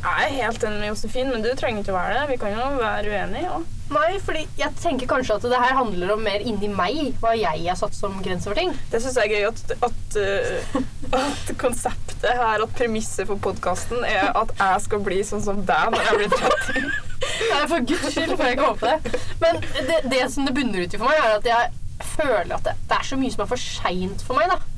[0.00, 2.26] Jeg er helt enig med Josefin, men du trenger ikke å være det.
[2.32, 3.72] Vi kan jo være uenige òg.
[3.86, 7.62] Nei, fordi jeg tenker kanskje at det her handler om mer inni meg, hva jeg
[7.68, 8.72] har satt som grense for ting.
[8.90, 10.78] Det syns jeg er gøy at, at, uh,
[11.20, 15.94] at konseptet her, at premisset for podkasten, er at jeg skal bli sånn som deg
[15.94, 16.88] når jeg blir 30.
[17.46, 19.24] Nei, for guds skyld får jeg ikke håpe det.
[19.44, 22.66] Men det, det som det bunner ut i for meg, er at jeg føler at
[22.66, 24.75] det, det er så mye som er for seint for meg, da.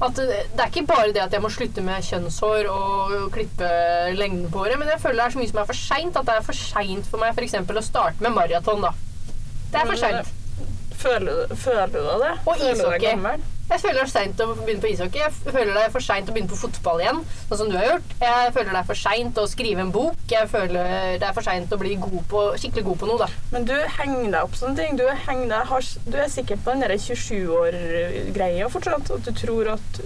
[0.00, 3.68] At det, det er ikke bare det at jeg må slutte med kjønnshår og klippe
[4.14, 6.16] lengden på håret, men jeg føler det er så mye som er for seint.
[6.20, 7.56] At det er for seint for meg f.eks.
[7.58, 8.92] å starte med maraton, da.
[9.72, 10.30] Det er for seint.
[10.98, 12.30] Føler, du- føler du det?
[12.46, 13.16] Og Føler ishockey.
[13.68, 15.20] Jeg føler det er seint å begynne på ishockey.
[15.20, 17.18] Jeg føler det er for seint å begynne på fotball igjen,
[17.50, 18.14] sånn som du har gjort.
[18.22, 20.22] Jeg føler det er for seint å skrive en bok.
[20.32, 23.28] Jeg føler det er for seint å bli god på, skikkelig god på noe, da.
[23.52, 24.96] Men du henger deg opp sånne ting.
[24.96, 29.12] Du, deg, har, du er sikker på den der 27-år-greia fortsatt.
[29.18, 30.02] At du tror at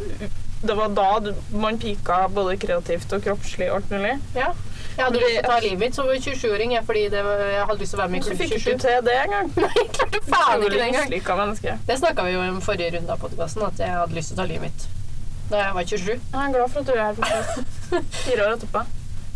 [0.63, 4.19] det var da man pika både kreativt og kroppslig og alt mulig.
[4.39, 4.53] Ja.
[4.93, 7.79] Jeg hadde lyst til å ta livet mitt som 27-åring fordi det var, jeg hadde
[7.81, 9.53] lyst til å være med i Så Klubb fikk du til det en gang.
[9.67, 11.85] Nei, klarte faen ikke det engang.
[11.89, 14.43] Det snakka vi jo om forrige runde av podkasten, at jeg hadde lyst til å
[14.43, 14.91] ta livet mitt
[15.53, 16.11] da jeg var 27.
[16.33, 17.73] Jeg er glad for at du er her fortsatt.
[18.25, 18.85] Fire år etterpå.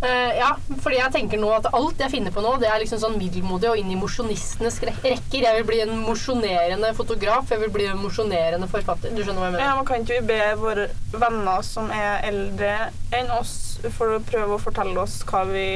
[0.05, 0.51] Eh, ja,
[0.85, 3.71] fordi jeg tenker nå at alt jeg finner på nå, det er liksom sånn middelmodig
[3.71, 5.47] og inn i mosjonistenes re- rekker.
[5.47, 7.49] Jeg vil bli en mosjonerende fotograf.
[7.51, 9.15] Jeg vil bli en mosjonerende forfatter.
[9.17, 9.65] Du skjønner hva jeg mener?
[9.65, 12.75] Ja, men Kan ikke vi be våre venner som er eldre
[13.17, 13.57] enn oss,
[13.97, 15.67] for å prøve å fortelle oss hva vi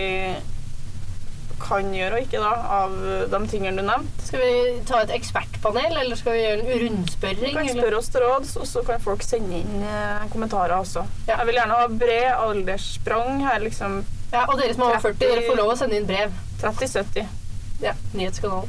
[1.61, 2.95] kan gjøre og ikke da, av
[3.33, 4.27] de tingene du nevnte?
[4.27, 7.43] Skal vi ta et ekspertpanel, eller skal vi gjøre en rundspørring?
[7.45, 11.05] Vi kan spørre oss til råds, og så kan folk sende inn eh, kommentarer også.
[11.29, 11.37] Ja.
[11.37, 15.21] Jeg vil gjerne ha bred alderssprang her, liksom Ja, og dere som er over 40,
[15.25, 16.35] dere får lov å sende inn brev.
[16.63, 17.37] 30-70.
[17.81, 18.69] Ja, nyhetskanalen.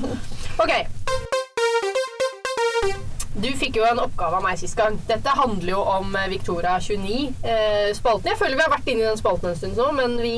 [0.62, 0.72] ok.
[3.36, 4.96] Du fikk jo en oppgave av meg sist gang.
[5.10, 8.30] Dette handler jo om eh, Victoria 29-spalten.
[8.30, 10.36] Jeg føler vi har vært inne i den spalten en stund nå, men vi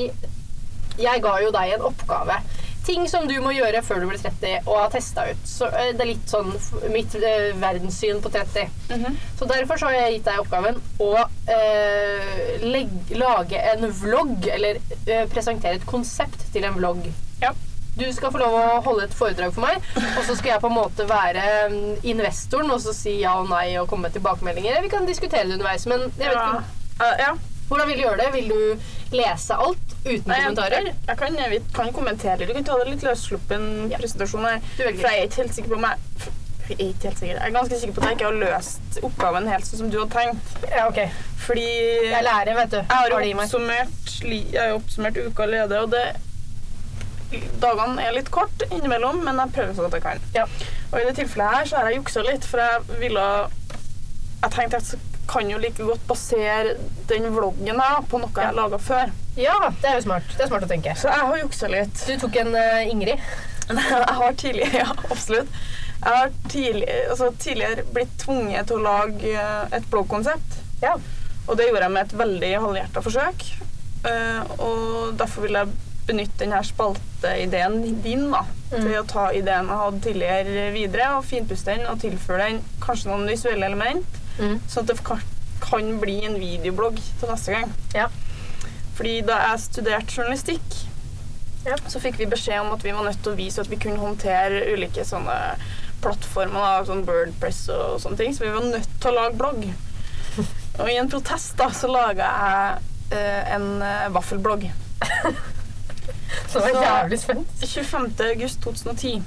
[0.99, 2.41] Jeg ga jo deg en oppgave.
[2.89, 5.41] Ting som du må gjøre før du blir 30 og har testa ut.
[5.45, 6.55] Så eh, Det er litt sånn
[6.95, 8.71] mitt eh, verdenssyn på 30.
[8.95, 9.19] Mhm.
[9.39, 14.79] Så derfor så har jeg gitt deg oppgaven å eh, legge, lage en vlogg, eller
[15.07, 17.11] eh, presentere et konsept til en vlogg.
[17.43, 17.53] Ja.
[17.99, 20.69] Du skal få lov å holde et foredrag for meg, og så skal jeg på
[20.71, 24.79] en måte være mm, investoren og så si ja og nei og komme med tilbakemeldinger.
[24.85, 26.49] Vi kan diskutere det underveis, men jeg vet Ja.
[26.61, 27.33] ikke, Eh, ja.
[27.69, 28.33] hvordan vil du gjøre det?
[28.35, 28.79] Vil du
[29.13, 30.85] lese alt uten Nei, kommentarer?
[30.91, 32.47] jeg, jeg kan, jeg kan kommentere.
[32.47, 33.99] Du kan ta det litt løssluppen Ja.
[34.03, 34.61] presentasjon her.
[34.77, 34.83] Du.
[34.85, 36.35] For jeg er ikke helt sikker på om jeg
[36.69, 37.37] jeg er ikke helt sikker.
[37.39, 39.95] Jeg er ganske sikker på at jeg ikke har løst oppgaven helt sånn som du
[40.03, 40.67] hadde tenkt.
[40.69, 40.99] Ja, ok.
[41.47, 41.65] Fordi
[42.11, 42.77] Jeg lærer, vet du.
[42.77, 46.03] Jeg har oppsummert, jeg har oppsummert uka allerede, og det
[47.61, 50.21] Dagene er litt kort innimellom, men jeg prøver så godt jeg kan.
[50.37, 50.45] Ja.
[50.93, 53.25] Og i det tilfellet her så har jeg juksa litt, for jeg ville
[54.43, 56.77] Jeg tenkte at jeg kan jo like godt basere
[57.11, 59.13] den vloggen her på noe jeg laga før.
[59.39, 60.31] Ja, det er jo smart.
[60.35, 60.95] Det er smart å tenke.
[60.99, 62.01] Så jeg har juksa litt.
[62.09, 63.21] Du tok en uh, Ingrid.
[63.69, 65.51] Jeg har tidligere, ja, absolutt.
[66.01, 70.55] Jeg har tidlig, altså, tidligere blitt tvunget til å lage eh, et bloggkonsept.
[70.81, 70.95] Ja.
[71.45, 73.45] Og det gjorde jeg med et veldig halvhjerta forsøk.
[74.07, 75.75] Uh, og derfor vil jeg
[76.09, 78.99] benytte denne spalteideen din da, til Mm.
[79.03, 83.29] å ta ideen jeg hadde tidligere videre, og finpuste den og tilføre den kanskje noen
[83.29, 84.61] visuelle element, Mm.
[84.71, 85.23] sånn at det kan,
[85.61, 87.73] kan bli en videoblogg til neste gang.
[87.95, 88.09] Ja.
[88.99, 90.77] Fordi da jeg studerte journalistikk,
[91.67, 91.75] Ja.
[91.91, 93.99] så fikk vi beskjed om at vi var nødt til å vise at vi kunne
[93.99, 95.57] håndtere ulike sånne
[96.01, 99.65] plattformer, da, sånn Birdpress og sånne ting, så vi var nødt til å lage blogg.
[100.81, 104.69] Og i en protest da, så laga jeg eh, en eh, vaffelblogg.
[106.49, 107.49] Så var jeg jævlig spent.
[107.65, 108.07] 25.
[108.31, 109.25] august 2010.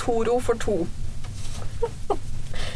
[0.00, 0.86] Toro for to.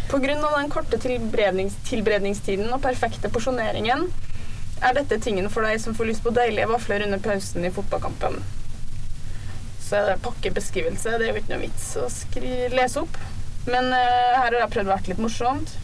[0.08, 4.06] Av den korte tilberednings tilberedningstiden og perfekte porsjoneringen
[4.80, 8.38] er dette tingen for deg som får lyst på deilige vafler under pausen i fotballkampen.
[9.84, 11.18] Så er det pakkebeskrivelse.
[11.18, 13.20] Det er jo ikke noe vits å skri lese opp.
[13.68, 15.74] Men uh, her har jeg prøvd å være litt morsomt.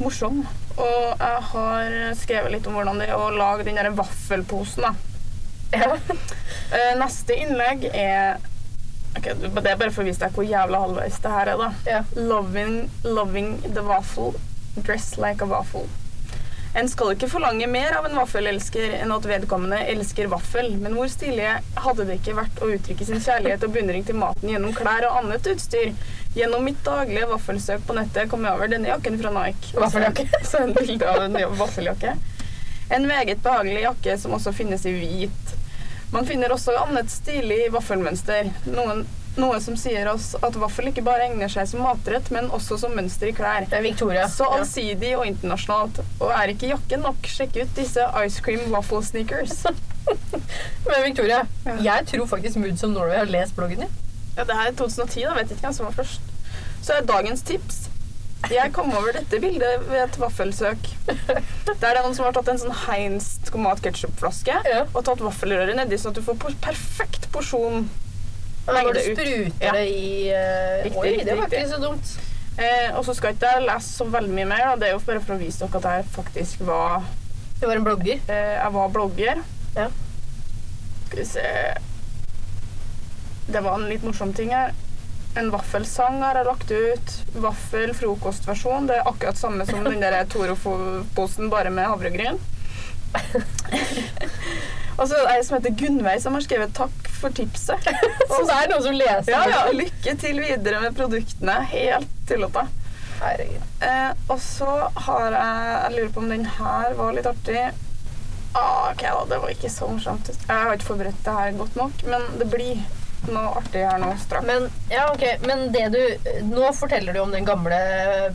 [0.00, 0.42] Morsom.
[0.80, 4.86] Og jeg har skrevet litt om hvordan det er å lage den derre vaffelposen.
[4.86, 4.94] da.
[5.76, 5.92] Ja.
[5.92, 8.40] uh, neste innlegg er
[9.16, 11.64] Ok, Det er bare for å vise deg hvor jævla halvveis det her er.
[11.64, 11.72] da.
[11.86, 12.04] Yeah.
[12.16, 14.34] Loving, loving the waffle,
[14.82, 15.88] dress like a waffle.
[16.74, 21.08] En skal ikke forlange mer av en vaffelelsker enn at vedkommende elsker vaffel, men hvor
[21.10, 25.08] stilige hadde det ikke vært å uttrykke sin kjærlighet og beundring til maten gjennom klær
[25.08, 25.90] og annet utstyr?
[26.36, 29.74] Gjennom mitt daglige vaffelsøk på nettet kom jeg over denne jakken fra Nike.
[29.82, 30.28] Vaffeljakke.
[30.52, 32.14] Så en bilde av en vaffeljakke.
[32.94, 35.49] En meget behagelig jakke som også finnes i hvit.
[36.12, 38.48] Man finner også annet stilig vaffelmønster.
[38.66, 39.04] Noen
[39.38, 42.96] noe som sier oss at vaffel ikke bare egner seg som matrett, men også som
[42.98, 43.62] mønster i klær.
[43.70, 44.24] Det er Victoria.
[44.28, 46.00] Så allsidig og internasjonalt.
[46.18, 49.62] Og er ikke jakken nok, sjekk ut disse ice cream waffle sneakers.
[50.88, 51.76] Men Victoria, Ja.
[51.84, 53.94] jeg tror faktisk Moods of Norway har lest bloggen din.
[54.36, 56.20] Ja, det her er 2010, da vet ikke hvem som var først.
[56.82, 57.89] Så er dagens tips.
[58.48, 60.86] Jeg kom over dette bildet ved et vaffelsøk.
[61.06, 64.86] Det er noen som har tatt en sånn Heinz tomatketchupflaske Ja.
[64.94, 67.84] og tatt vaffelrøret nedi, sånn at du får perfekt porsjon.
[68.66, 69.72] Når du spruter Ja.
[69.76, 71.60] det i uh, Riktig, Oi, riktig, det var riktig.
[71.60, 72.10] ikke så dumt.
[72.60, 74.64] Eh, og så skal ikke jeg lese så veldig mye mer.
[74.70, 74.74] Da.
[74.76, 77.02] Det er jo bare for å vise dere at jeg faktisk var
[77.60, 78.20] Du var en blogger.
[78.28, 79.40] eh, Jeg var blogger.
[79.76, 79.86] Ja.
[81.06, 81.46] Skal vi se
[83.50, 84.72] Det var en litt morsom ting her.
[85.38, 87.12] En vaffelsang har jeg lagt ut.
[87.44, 88.88] Vaffel-frokostversjon.
[88.90, 92.40] Det er akkurat samme som den der Toro-posen, bare med havregryn.
[95.00, 97.86] Og så er det ei som heter Gunnveig, som har skrevet 'takk for tipset'.
[98.30, 101.56] Så det er noen som leser Ja, ja, lykke til videre med produktene.
[101.70, 102.66] Helt tullete.
[103.20, 104.68] Eh, og så
[105.06, 107.64] har jeg Jeg lurer på om den her var litt artig.
[108.52, 110.30] Ah, ok, da, det var ikke så morsomt.
[110.34, 112.80] Jeg har ikke forberedt det her godt nok, men det blir
[113.28, 114.46] noe artig her nå straks.
[114.46, 116.00] Men, ja, ok, men det du
[116.48, 117.78] Nå forteller du om den gamle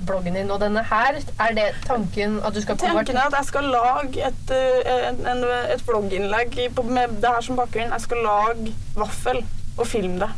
[0.06, 3.50] bloggen din, og denne her, er det tanken at du skal Tanken er at jeg
[3.50, 5.43] skal lage et, eh, en, en,
[5.74, 7.93] et vlogginnlegg med det her som bakgrunn.
[7.95, 9.43] Jeg skal lage vaffel
[9.78, 10.32] og filme det.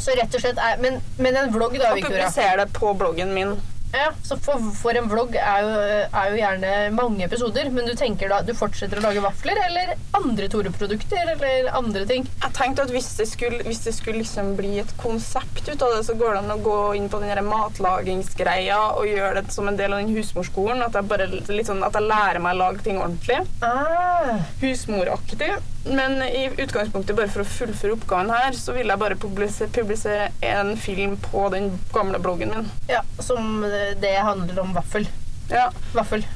[0.00, 2.24] Så rett og slett er Men, men en vlogg, da, Og Victoria.
[2.24, 3.54] publisere det på bloggen min.
[3.92, 5.70] Ja, så for, for en vlogg er jo,
[6.14, 9.94] er jo gjerne mange episoder, men du tenker da du fortsetter å lage vafler, eller
[10.16, 12.28] andre Tore-produkter, eller andre ting?
[12.44, 15.96] Jeg tenkte at hvis det skulle, hvis det skulle liksom bli et konsept ut av
[15.96, 19.68] det, så går det an å gå inn på den matlagingsgreia og gjøre det som
[19.70, 20.82] en del av den husmorskolen.
[20.86, 21.28] At jeg bare
[21.66, 23.42] sånn, at jeg lærer meg å lage ting ordentlig.
[23.66, 25.50] Ah, Husmoraktig.
[25.90, 30.26] Men i utgangspunktet, bare for å fullføre oppgaven her, så vil jeg bare publisere, publisere
[30.44, 32.68] en film på den gamle bloggen min.
[32.90, 33.64] ja, som
[34.02, 35.04] det handler om vaffel.
[35.50, 35.70] Ja.
[35.94, 36.26] Vaffel.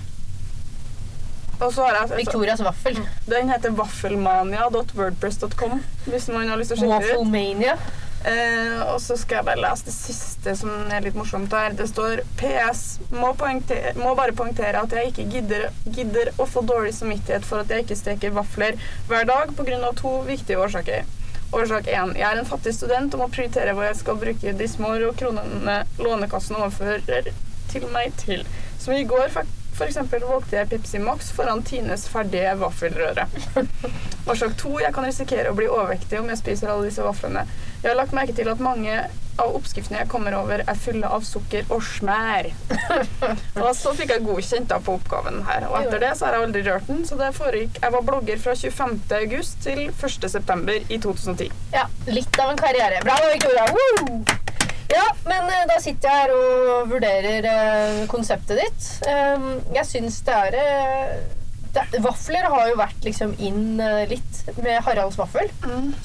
[1.61, 2.97] Og så har jeg Victorias vaffel.
[3.31, 5.73] Den heter vaffelmania.wordpress.com
[6.11, 7.17] hvis man har lyst til å sjekke det ut.
[7.21, 7.75] Wafflemania.
[8.25, 11.75] Eh, og så skal jeg bare lese det siste som er litt morsomt her.
[11.77, 12.85] Det står PS.
[13.13, 13.35] Må,
[14.01, 17.85] må bare poengtere at jeg ikke gidder, gidder å få dårlig samvittighet for at jeg
[17.85, 18.81] ikke steker vafler
[19.11, 19.93] hver dag pga.
[20.01, 21.05] to viktige årsaker.
[21.55, 22.17] Årsak 1.
[22.19, 25.77] Jeg er en fattig student og må prioritere hva jeg skal bruke de små kronene
[26.03, 27.31] Lånekassen overfører
[27.71, 28.43] til meg til.
[28.83, 33.27] Som i går fikk eksempel valgte jeg Pepsi Max foran Tines ferdige vaffelrøre.
[34.31, 34.77] Årsak to.
[34.79, 37.43] Jeg kan risikere å bli overvektig om jeg spiser alle disse vaflene.
[37.83, 39.03] Jeg har lagt merke til at mange
[39.35, 42.51] av oppskriftene jeg kommer over, er fulle av sukker og smær.
[43.65, 45.67] og så fikk jeg godkjent da på oppgaven her.
[45.73, 47.03] Og etter det så har jeg aldri rørt den.
[47.09, 48.97] Så det foregikk Jeg var blogger fra 25.
[49.19, 50.31] august til 1.
[50.37, 51.51] september i 2010.
[51.75, 53.03] Ja, litt av en karriere.
[53.05, 53.69] Bra, Victoria.
[53.75, 54.44] Woo!
[54.89, 58.89] Ja, men eh, da sitter jeg her og vurderer eh, konseptet ditt.
[59.09, 61.15] Um, jeg syns det er eh,
[61.75, 65.49] det, Vafler har jo vært liksom inn litt med Haralds vaffel.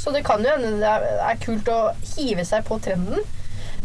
[0.02, 3.22] Så det kan jo hende det er, er kult å hive seg på trenden.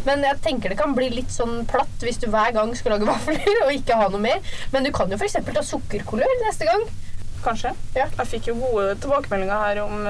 [0.05, 3.09] Men jeg tenker det kan bli litt sånn platt hvis du hver gang skal lage
[3.11, 4.41] vafler og ikke ha noe mer.
[4.73, 5.37] Men du kan jo f.eks.
[5.45, 6.87] ta sukkerkolør neste gang.
[7.45, 7.75] Kanskje.
[7.93, 8.07] Ja.
[8.23, 10.01] Jeg fikk jo gode tilbakemeldinger her om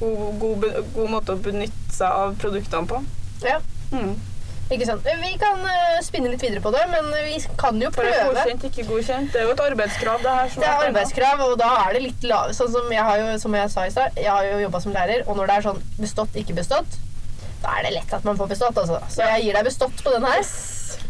[0.00, 2.98] god, god, god måte å benytte seg av produktene på.
[3.46, 3.60] Ja.
[3.94, 4.16] Mm.
[4.70, 5.02] Ikke sant?
[5.22, 8.30] Vi kan eh, spinne litt videre på det, men vi kan jo For prøve.
[8.34, 9.32] godkjent, ikke godkjent.
[9.34, 10.48] Det er jo et arbeidskrav, det her.
[10.54, 12.52] som Det er arbeidskrav, og da er det litt lav.
[12.54, 14.94] Sånn som jeg har jo, som jeg sa i stad, jeg har jo jobba som
[14.94, 16.98] lærer, og når det er sånn bestått, ikke bestått,
[17.64, 19.00] da er det lett at man får bestått, altså.
[19.12, 20.44] Så jeg gir deg bestått på den her.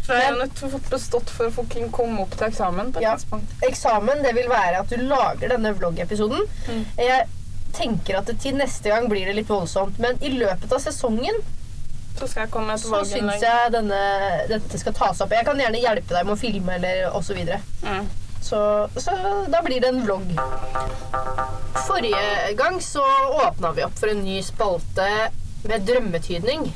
[0.01, 2.97] For jeg er nødt til å få bestått for å komme opp til eksamen på
[2.99, 3.13] et Ja.
[3.15, 3.53] tidspunkt.
[3.69, 6.41] Eksamen, det vil være at du lager denne vloggepisoden.
[6.67, 6.85] Mm.
[6.97, 7.27] Jeg
[7.77, 11.37] tenker at det til neste gang blir det litt voldsomt, men i løpet av sesongen
[12.19, 13.99] Så skal jeg komme så syns jeg denne,
[14.49, 15.33] dette skal tas opp.
[15.33, 17.39] Jeg kan gjerne hjelpe deg med å filme eller osv.
[17.47, 17.87] Så.
[17.87, 18.09] Mm.
[18.45, 18.61] så
[18.97, 19.15] Så
[19.49, 20.35] da blir det en vlogg.
[21.87, 23.05] Forrige gang så
[23.47, 25.07] åpna vi opp for en ny spalte
[25.65, 26.69] med drømmetydning.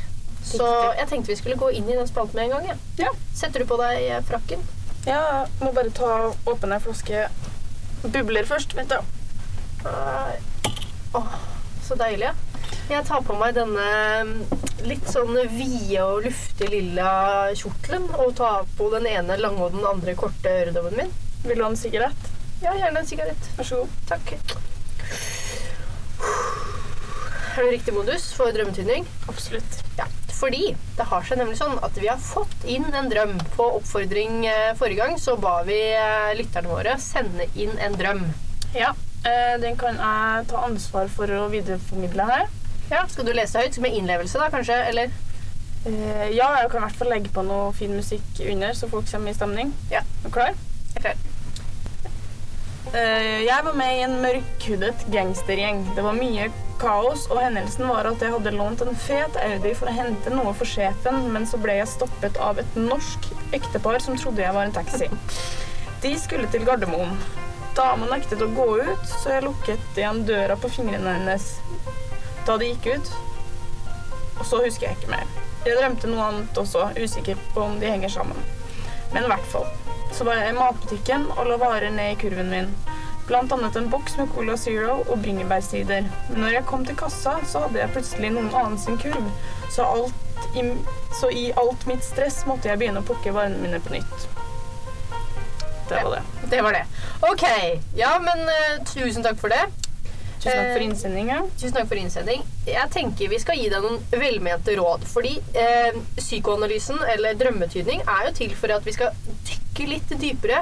[0.46, 0.66] Så
[0.98, 2.68] jeg tenkte vi skulle gå inn i den spalten med en gang.
[2.70, 3.08] Ja.
[3.08, 3.14] Ja.
[3.36, 4.62] Setter du på deg eh, frakken?
[5.06, 7.28] Ja, må bare ta åpne flaske
[8.06, 8.76] bubler først.
[8.78, 9.02] Vent, da.
[9.86, 10.74] Nei.
[11.18, 11.34] Åh,
[11.86, 12.30] så deilig.
[12.30, 12.55] ja.
[12.86, 13.86] Jeg tar på meg denne
[14.30, 14.34] mm,
[14.86, 17.10] litt sånn vide og luftige lilla
[17.58, 21.14] kjortelen og tar på den ene lange og den andre korte øredobben min.
[21.48, 22.28] Vil du ha en sigarett?
[22.62, 23.48] Ja, gjerne en sigarett.
[23.58, 23.96] Vær så god.
[24.12, 24.36] Takk.
[27.56, 29.08] Er du riktig modus for drømmetydning?
[29.32, 29.80] Absolutt.
[29.98, 30.06] Ja.
[30.36, 33.34] Fordi det har seg nemlig sånn at vi har fått inn en drøm.
[33.56, 38.22] På oppfordring eh, forrige gang så ba vi eh, lytterne våre sende inn en drøm.
[38.76, 38.92] Ja,
[39.26, 42.46] eh, den kan jeg ta ansvar for å videreformidle her.
[42.90, 43.78] Ja, Skal du lese høyt?
[43.82, 44.78] Med innlevelse, da, kanskje?
[44.90, 45.14] Eller?
[45.86, 49.08] Uh, ja, jeg kan i hvert fall legge på noe fin musikk under, så folk
[49.10, 49.74] kommer i stemning.
[49.94, 50.02] Ja.
[50.02, 50.54] Er du klar?
[50.94, 51.24] Jeg er klar.
[52.94, 55.82] Uh, jeg var med i en mørkhudet gangstergjeng.
[55.98, 56.50] Det var mye
[56.82, 60.54] kaos, og hendelsen var at jeg hadde lånt en fet Audi for å hente noe
[60.58, 64.68] for sjefen, men så ble jeg stoppet av et norsk ektepar som trodde jeg var
[64.68, 65.10] en taxi.
[66.06, 67.18] De skulle til Gardermoen.
[67.76, 71.56] Dama nektet å gå ut, så jeg lukket igjen døra på fingrene hennes
[72.48, 73.14] da de gikk ut.
[74.40, 75.30] Og så husker jeg ikke mer.
[75.66, 78.38] Jeg drømte noe annet også, usikker på om de henger sammen.
[79.14, 79.66] Men i hvert fall.
[80.14, 82.70] Så var jeg i matbutikken og la varer ned i kurven min.
[83.26, 86.06] Blant annet en boks med Cola Zero og bringebærsider.
[86.30, 89.32] Men når jeg kom til kassa, så hadde jeg plutselig noen annen sin kurv.
[89.74, 89.88] Så,
[90.54, 90.68] i,
[91.20, 94.28] så i alt mitt stress måtte jeg begynne å plukke varene mine på nytt.
[95.90, 96.22] Det var det.
[96.54, 96.86] Det var det.
[97.32, 97.48] OK.
[97.98, 99.66] Ja, men uh, tusen takk for det.
[100.46, 101.30] Tusen takk for innsending.
[101.34, 101.42] Ja.
[101.58, 102.44] Tusen takk for innsending.
[102.70, 105.06] Jeg tenker vi skal gi deg noen velmente råd.
[105.10, 109.16] Fordi eh, psykoanalysen, eller drømmetydning, er jo til for at vi skal
[109.50, 110.62] dykke litt dypere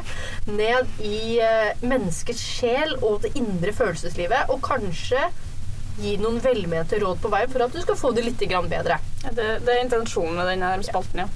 [0.50, 4.50] ned i eh, menneskets sjel og det indre følelseslivet.
[4.54, 5.28] Og kanskje
[6.00, 8.98] gi noen velmente råd på vei for at du skal få det litt grann bedre.
[9.22, 11.30] Ja, Det, det er intensjonen med denne spalten, ja.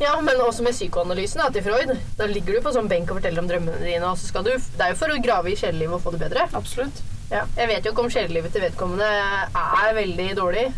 [0.00, 1.90] Ja, men også med psykoanalysen da, til Freud.
[2.16, 4.08] Da ligger du på sånn benk og forteller om drømmene dine.
[4.08, 6.22] og så skal du, Det er jo for å grave i sjelelivet og få det
[6.24, 6.46] bedre.
[6.56, 7.02] Absolutt.
[7.30, 7.44] Ja.
[7.56, 10.72] Jeg vet jo ikke om sjelelivet til vedkommende er veldig dårlig.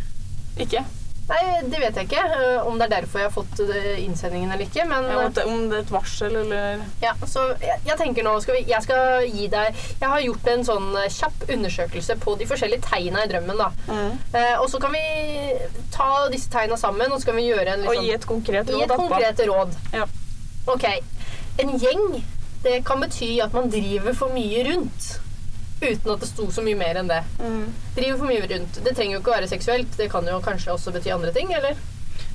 [0.61, 0.83] Ikke.
[1.29, 1.39] Nei,
[1.71, 2.23] det vet jeg ikke.
[2.37, 4.85] øh, Om det er derfor jeg har fått øh, innsendingen eller ikke.
[4.91, 8.55] Men Ja, om det- er et varsel eller ja, så jeg, jeg tenker nå skal
[8.59, 12.47] vi, Jeg skal gi deg Jeg har gjort en sånn øh, kjapp undersøkelse på de
[12.51, 13.57] forskjellige tegna i drømmen.
[13.57, 13.71] da.
[14.35, 15.55] Eh, og så kan vi
[15.95, 18.67] ta disse tegna sammen og så kan vi gjøre en Og liksom, gi et konkret
[18.67, 19.75] gi råd et konkret råd.
[19.95, 20.05] Ja.
[20.67, 20.85] Ok.
[21.63, 22.23] En gjeng
[22.63, 25.21] det kan bety at man driver for mye rundt.
[25.83, 27.21] Uten at det sto så mye mer enn det.
[27.43, 27.65] Mm.
[27.97, 28.79] Driver for mye rundt.
[28.87, 29.97] Det trenger jo ikke å være seksuelt.
[29.99, 31.77] Det kan jo kanskje også bety andre ting, eller?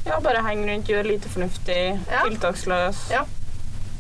[0.07, 1.81] Ja, bare heng rundt, gjør lite fornuftig,
[2.11, 2.23] Ja.
[2.27, 3.05] tiltaksløs.
[3.11, 3.25] Ja.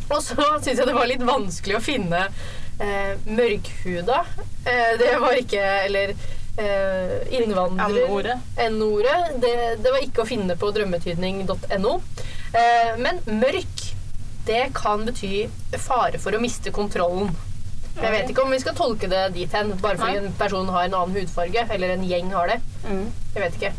[0.09, 2.25] Og så syns jeg det var litt vanskelig å finne
[2.79, 4.21] eh, mørkhuda.
[4.67, 8.37] Eh, det var ikke Eller eh, innvandrer...
[8.67, 9.17] N-ordet.
[9.43, 11.97] Det, det var ikke å finne på drømmetydning.no.
[12.55, 13.83] Eh, men mørk,
[14.47, 15.47] det kan bety
[15.83, 17.31] fare for å miste kontrollen.
[17.97, 20.85] Jeg vet ikke om vi skal tolke det dit hen, bare fordi en person har
[20.87, 22.59] en annen hudfarge, eller en gjeng har det.
[22.85, 23.05] Mm.
[23.35, 23.73] Jeg vet ikke.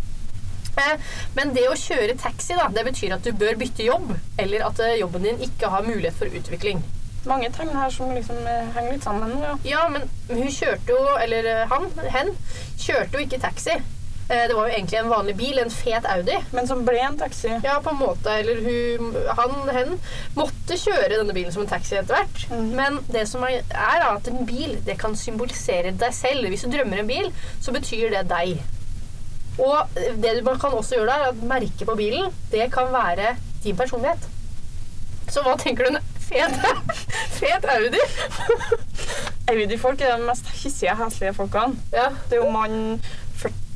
[0.79, 4.67] Eh, Men det å kjøre taxi da, det betyr at du bør bytte jobb, eller
[4.69, 6.83] at eh, jobben din ikke har mulighet for utvikling.
[7.29, 9.55] Mange tegn her som liksom eh, henger litt sammen ja.
[9.67, 12.35] Ja, men hun kjørte jo, eller han, hen,
[12.79, 13.75] kjørte jo ikke taxi.
[14.29, 16.37] Eh, Det var jo egentlig en vanlig bil, en fet Audi.
[16.53, 17.49] Men som ble en taxi.
[17.65, 18.33] Ja, på en måte.
[18.41, 19.95] Eller hun, han, hen,
[20.37, 22.43] måtte kjøre denne bilen som en taxi etter hvert.
[22.53, 22.67] Mm.
[22.77, 26.49] Men det som er, er at en bil, det kan symbolisere deg selv.
[26.53, 27.33] Hvis du drømmer en bil,
[27.65, 28.59] så betyr det deg.
[29.59, 33.33] Og det man kan også gjøre er at merket på bilen, det kan være
[33.65, 34.29] din personlighet.
[35.29, 35.99] Så hva tenker du?
[36.29, 36.53] Fet,
[37.39, 38.01] fet Audi?
[39.49, 41.79] Audi-folk er de mest hissige, heslige folkene.
[41.93, 42.11] Ja.
[42.29, 43.01] Det er jo mann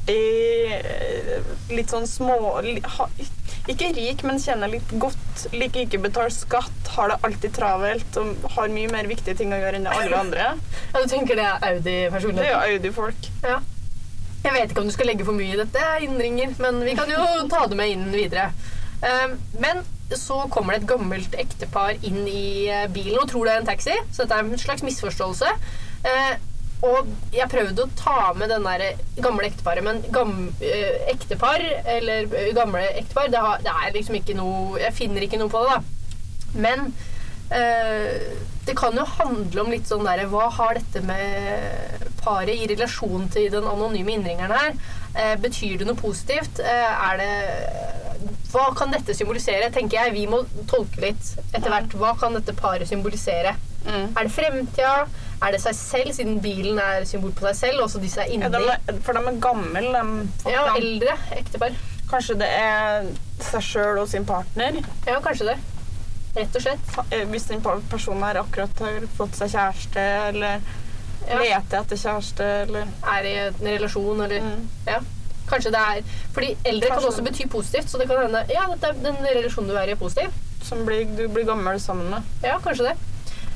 [0.06, 1.42] 40, eh,
[1.76, 2.36] litt sånn små
[3.70, 5.44] Ikke rik, men kjenner litt godt.
[5.54, 9.60] Liker ikke betale skatt, har det alltid travelt og har mye mer viktige ting å
[9.60, 10.48] gjøre enn alle andre.
[10.58, 12.50] ja, du tenker det er Det er Audi-personligheten?
[12.50, 13.30] jo Audi-folk.
[13.44, 13.60] Ja.
[14.42, 17.10] Jeg vet ikke om du skal legge for mye i dette, innringer, men vi kan
[17.10, 18.50] jo ta det med inn videre.
[19.02, 19.84] Um, men
[20.18, 23.68] så kommer det et gammelt ektepar inn i eh, bilen og tror det er en
[23.70, 25.54] taxi, så dette er en slags misforståelse.
[26.82, 32.26] Og jeg prøvde å ta med den der gamle ekteparet, men gam, eh, ektepar, eller
[32.34, 35.62] eh, gamle ektepar, det, har, det er liksom ikke noe Jeg finner ikke noe på
[35.62, 36.48] det, da.
[36.66, 36.88] Men
[37.54, 38.34] eh,
[38.66, 43.30] det kan jo handle om litt sånn derre Hva har dette med paret i relasjon
[43.34, 44.76] til den anonyme innringeren her?
[45.14, 46.60] Eh, betyr det noe positivt?
[46.62, 49.70] Eh, er det Hva kan dette symbolisere?
[49.74, 50.14] tenker jeg.
[50.18, 51.94] Vi må tolke litt etter hvert.
[51.98, 53.54] Hva kan dette paret symbolisere?
[53.86, 54.12] Mm.
[54.12, 54.96] Er det fremtida?
[55.42, 57.84] Er det seg selv, siden bilen er symbol på seg selv?
[57.86, 58.46] Også de som er inni?
[58.46, 59.82] Ja, de er, for de er gamle,
[60.44, 61.74] de Ja, eldre ektepar.
[62.12, 63.08] Kanskje det er
[63.42, 64.78] seg sjøl og sin partner.
[65.08, 65.56] Ja, kanskje det.
[66.36, 66.94] Rett og slett.
[67.10, 70.62] Eh, Hvis den personen her akkurat har fått seg kjæreste, eller
[71.22, 71.38] Ja.
[71.38, 74.68] leter etter kjæreste, eller Er i en relasjon, eller mm.
[74.86, 74.98] Ja.
[75.46, 76.02] Kanskje det er
[76.34, 78.66] Fordi eldre kan også bety positivt, så det kan hende Ja,
[79.02, 80.32] den relasjonen du er i, er positiv.
[80.62, 82.22] Som blir, du blir gammel sammen med.
[82.42, 82.96] Ja, kanskje det.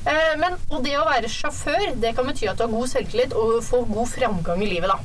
[0.07, 3.35] Eh, men, og det å være sjåfør, det kan bety at du har god selvtillit
[3.35, 4.99] og får god framgang i livet, da.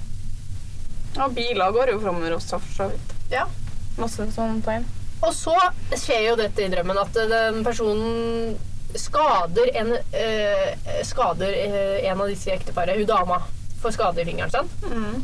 [1.16, 3.16] Ja, biler går jo framover også, for så vidt.
[3.32, 3.48] Ja.
[3.98, 4.86] Masse sånne tegn.
[5.22, 5.55] Og så
[5.90, 8.55] skjer jo dette i drømmen at den personen
[8.98, 13.42] skader en, øh, skader eh, en av disse ekteparene, hun dama,
[13.82, 14.50] får skade i fingeren.
[14.50, 14.72] sant?
[14.86, 15.22] Mm.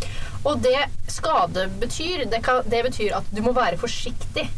[0.49, 0.79] Og det
[1.11, 4.49] skade betyr, det, kan, det betyr at du må være forsiktig.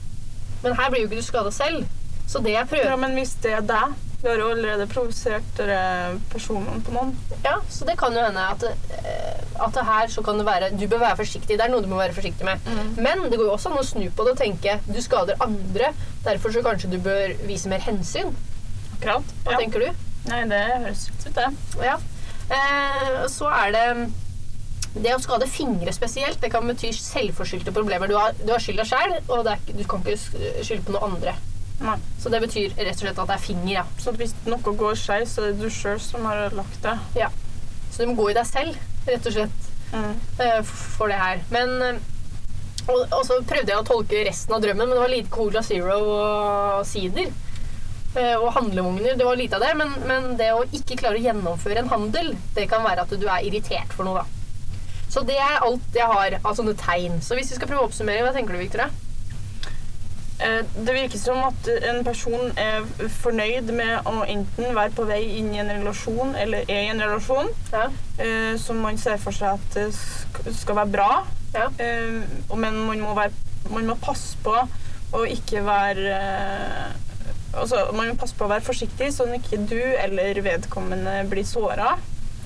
[0.62, 1.84] Men her blir jo ikke du skada selv.
[2.28, 5.46] Så det jeg prøver Ja, men hvis det er deg Du har jo allerede provosert
[5.56, 7.14] dere personene på noen.
[7.44, 8.62] Ja, så det kan jo hende at,
[9.00, 11.56] eh, at det her så kan det være Du bør være forsiktig.
[11.56, 12.60] Det er noe du må være forsiktig med.
[12.68, 12.90] Mm.
[13.00, 15.94] Men det går jo også an å snu på det og tenke du skader andre.
[16.26, 18.34] Derfor så kanskje du bør vise mer hensyn.
[18.98, 19.24] Akkurat.
[19.46, 19.58] Hva Ja.
[19.64, 19.90] tenker du?
[20.28, 21.48] Nei, det høres ut det.
[21.80, 21.96] Ja.
[22.50, 24.12] Eh, så er det
[25.00, 28.08] det å skade fingre spesielt, det kan bety selvforskyldte problemer.
[28.10, 30.18] Du har, du har skylda sjøl, og det er, du kan ikke
[30.66, 31.34] skylde på noen andre.
[31.80, 31.96] Nei.
[32.20, 33.84] Så det betyr rett og slett at det er finger, ja.
[34.02, 36.96] Så hvis noe går skeis, så er det du sjøl som har ødelagt det.
[37.16, 37.30] Ja.
[37.90, 38.76] Så du må gå i deg selv,
[39.08, 40.12] rett og slett, Mm.
[40.38, 41.40] eh, for det her.
[41.50, 41.96] Men eh,
[42.88, 45.62] og, og så prøvde jeg å tolke resten av drømmen, men det var lite Cola
[45.66, 47.32] Zero og sider.
[48.14, 49.16] eh, Og handlevogner.
[49.18, 49.72] Det var lite av det.
[49.76, 53.26] Men, men det å ikke klare å gjennomføre en handel, det kan være at du
[53.26, 54.26] er irritert for noe, da.
[55.10, 57.18] Så det er alt jeg har av sånne tegn.
[57.22, 58.90] Så hvis vi skal prøve å oppsummere, hva tenker du, Victoria?
[60.40, 62.84] Eh, Det virker som at en person er
[63.20, 67.00] fornøyd med å enten være på vei inn i en relasjon eller er i en
[67.02, 67.88] relasjon Ja.
[68.18, 71.10] eh, som man ser for seg at det skal være bra.
[71.54, 71.66] Ja.
[71.78, 72.22] Eh,
[72.56, 73.32] men man må, være,
[73.70, 74.56] man må passe på
[75.12, 76.16] å ikke være
[77.52, 81.96] Altså, man må passe på å være forsiktig, sånn ikke du eller vedkommende blir såra.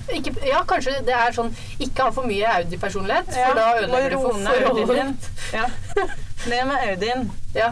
[0.09, 4.09] Ikke, ja, kanskje det er sånn ikke ha for mye Audi-personlighet, Ja, for da ødelegger
[4.09, 4.95] du for forholdet.
[4.97, 5.17] din.
[5.53, 5.67] Ja.
[6.49, 7.31] Ned med Audien.
[7.53, 7.69] Ja.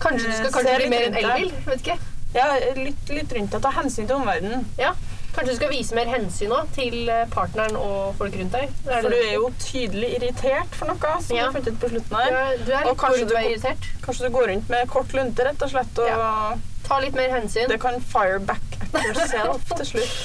[0.00, 1.52] Kanskje du skal Eh, kanskje bli mer en elbil?
[1.66, 1.98] Vet ikke.
[2.34, 3.62] Ja, litt, litt rundt deg.
[3.62, 4.66] Ta hensyn til omverdenen.
[4.78, 4.92] Ja.
[5.36, 8.70] Kanskje du skal vise mer hensyn også, til eh, partneren og folk rundt deg?
[8.84, 11.46] For du er jo tydelig irritert for noe, som Ja.
[11.46, 12.32] du fant ut på slutten du her.
[12.32, 13.88] er, du er Og kanskje du du er går- irritert.
[14.02, 17.68] Kanskje du går rundt med kort lunte, rett og slett, og Ta litt mer hensyn.
[17.68, 18.62] det kan fire back
[18.94, 20.16] at yourself til slutt.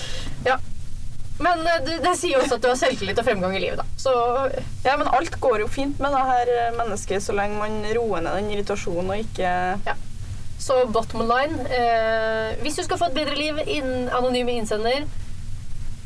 [1.40, 3.86] Men eh, det, det sier også at du har selvtillit og fremgang i livet, da.
[3.98, 4.14] Så
[4.84, 8.26] Ja, men alt går jo fint med det her eh, mennesket så lenge man roer
[8.26, 9.96] ned den irritasjonen og ikke
[10.62, 15.08] Så bottom line eh, Hvis du skal få et bedre liv innen anonyme innsender,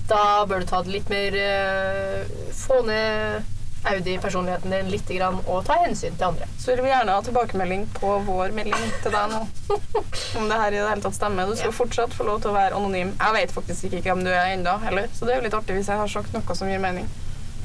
[0.08, 3.52] da bør du ta det litt mer eh, Få ned
[3.92, 6.48] Audi-personligheten din litt grann, og ta hensyn til andre.
[6.60, 9.44] Så vil vi gjerne ha tilbakemelding på vår melding til deg nå.
[10.40, 11.46] Om det her i det hele tatt stemmer.
[11.52, 11.76] Du skal Ja.
[11.78, 13.14] fortsatt få lov til å være anonym.
[13.20, 15.78] Jeg vet faktisk ikke hvem du er ennå heller, så det er jo litt artig
[15.78, 17.08] hvis jeg har sagt noe som gir mening.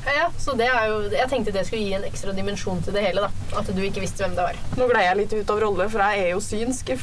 [0.06, 3.02] Ja, så det er jo Jeg tenkte det skulle gi en ekstra dimensjon til det
[3.04, 3.58] hele, da.
[3.60, 4.56] At du ikke visste hvem det var.
[4.80, 7.00] Nå gled jeg litt ut av rolle, for jeg er jo synsk det.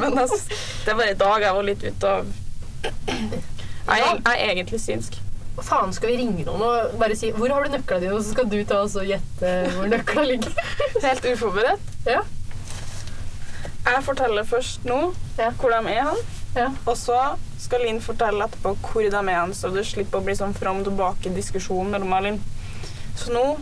[0.00, 0.38] Men jeg,
[0.86, 2.32] det er bare i dag jeg var litt ute av
[3.82, 5.16] Jeg er, jeg er egentlig synsk.
[5.60, 8.30] Faen, skal vi ringe noen og bare si 'Hvor har du nøkla dine?' Og så
[8.32, 10.52] skal du ta oss og gjette hvor nøkla ligger.
[11.02, 11.80] Helt uforberedt.
[12.06, 12.20] Ja.
[13.86, 15.50] Jeg forteller først nå Ja.
[15.50, 16.16] hvor de er hen,
[16.56, 16.68] Ja.
[16.86, 20.34] og så skal Linn fortelle etterpå hvor de er hen, så du slipper å bli
[20.34, 22.40] sånn fram og tilbake-diskusjon mellom meg og Linn.
[23.16, 23.58] Så nå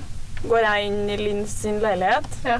[0.48, 2.58] går jeg inn i Linn sin leilighet, Ja.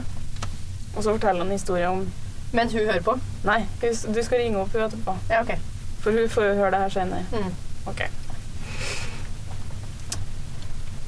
[0.96, 2.10] og så forteller han historie om
[2.52, 3.20] Men hun hører på.
[3.44, 5.52] Nei, du skal ringe opp henne etterpå, Ja, ok.
[6.00, 7.24] for hun får jo høre det her senere.
[7.32, 7.52] Mm.
[7.86, 8.00] Ok.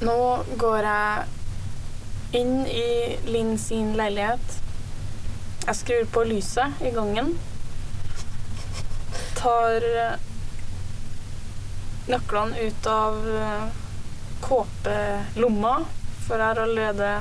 [0.03, 4.57] Nå går jeg inn i Linn sin leilighet.
[5.63, 7.37] Jeg skrur på lyset i gangen.
[9.39, 10.25] Tar eh,
[12.11, 13.69] nøklene ut av eh,
[14.43, 15.75] kåpelomma,
[16.27, 17.13] for jeg har allerede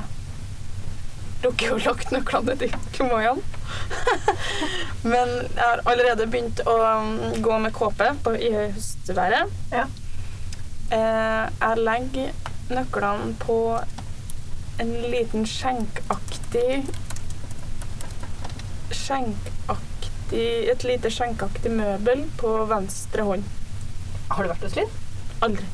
[1.46, 3.44] rukket å lagt nøklene i lomma igjen.
[5.14, 9.54] Men jeg har allerede begynt å mm, gå med kåpe på, i høstværet.
[9.70, 9.86] Ja.
[10.90, 13.58] Eh, jeg legger nøklene på
[14.82, 16.84] en liten skjenkaktig
[18.92, 23.44] Skjenkaktig Et lite skjenkaktig møbel på venstre hånd.
[24.32, 24.94] Har du vært hos Linn?
[25.44, 25.66] Aldri.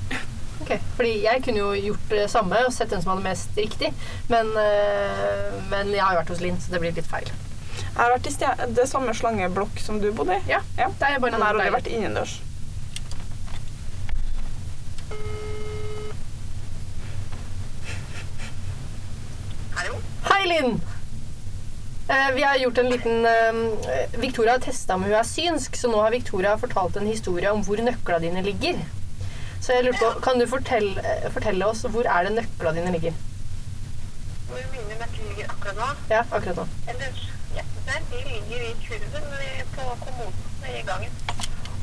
[0.63, 3.91] Ok, Fordi jeg kunne jo gjort det samme og sett den som hadde mest riktig.
[4.31, 7.29] Men, eh, men jeg har jo vært hos Linn, så det blir litt feil.
[7.77, 10.41] Jeg har vært i det samme slangeblokk som du bodde i.
[10.49, 10.89] Ja, Ja.
[10.89, 12.39] Det er bare jeg har aldri vært innendørs.
[19.75, 19.95] Hallo?
[20.57, 20.77] Hei,
[22.09, 25.89] Eh, vi har gjort en liten eh, Victoria har testa om hun er synsk, så
[25.91, 28.79] nå har Victoria fortalt en historie om hvor nøkla dine ligger.
[29.61, 32.93] Så jeg lurer på, Kan du fortelle, eh, fortelle oss hvor er det nøkla dine
[32.95, 33.17] ligger?
[34.47, 35.89] Hvor mine nøkler ligger akkurat nå?
[36.15, 36.67] Ja, akkurat nå.
[36.93, 37.19] Eller,
[37.57, 39.27] ja, der, de ligger i kurven
[39.75, 41.11] på kommoden i gangen.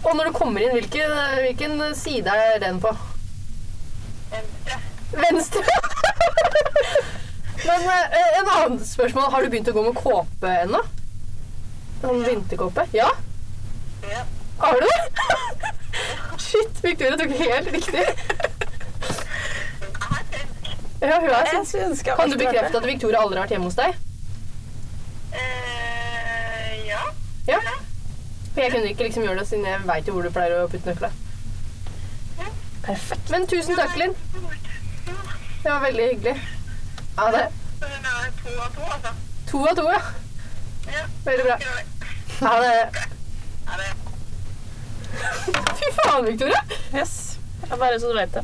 [0.04, 2.96] Og når du kommer inn, hvilken, hvilken side er den på?
[4.32, 4.80] Venstre.
[5.12, 5.68] Venstre!
[7.62, 9.30] Men eh, en annen spørsmål.
[9.32, 10.80] Har du begynt å gå med kåpe ennå?
[12.02, 12.86] Sånn vinterkåpe?
[12.96, 13.10] Ja?
[14.10, 14.24] Ja.
[14.58, 14.88] Har du?
[16.44, 18.04] Shit, Victoria tok helt riktig.
[21.04, 23.96] Ja, hun er jeg Kan du bekrefte at Victoria aldri har vært hjemme hos deg?
[25.34, 27.02] Eh, ja.
[27.48, 27.60] Ja.
[28.54, 30.68] For jeg kunne ikke liksom gjøre det, siden jeg veit jo hvor du pleier å
[30.70, 31.10] putte nøkla.
[32.84, 33.30] Perfekt.
[33.32, 34.14] Men tusen takk, Linn.
[35.64, 36.36] Det var veldig hyggelig.
[37.16, 37.44] Ha det.
[37.80, 39.12] To av to, altså.
[39.50, 40.00] To av to, ja.
[40.94, 41.04] Ja.
[41.24, 41.58] Veldig bra.
[42.40, 42.74] Ha det.
[43.64, 43.92] Er det
[45.78, 46.60] Fy faen, Victoria.
[46.94, 47.14] Yes.
[47.68, 48.42] Jeg bare så du vet det.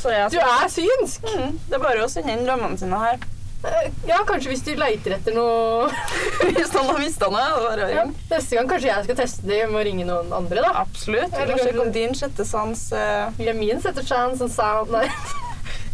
[0.00, 1.22] Så jeg, Du er synsk.
[1.34, 3.18] mm, det er bare å sende inn drømmene sine her.
[3.64, 5.86] Eh, Ja, kanskje hvis du leiter etter noe
[6.52, 8.02] Hvis noen har mista noe, ja.
[8.30, 10.74] Neste gang kanskje jeg skal teste det med å ringe noen andre, da.
[10.84, 11.32] Absolutt.
[11.32, 13.30] Eller sjekke kanskje- om din sjette sans uh...
[13.40, 15.08] Ja, min sjette sans og sound Nei.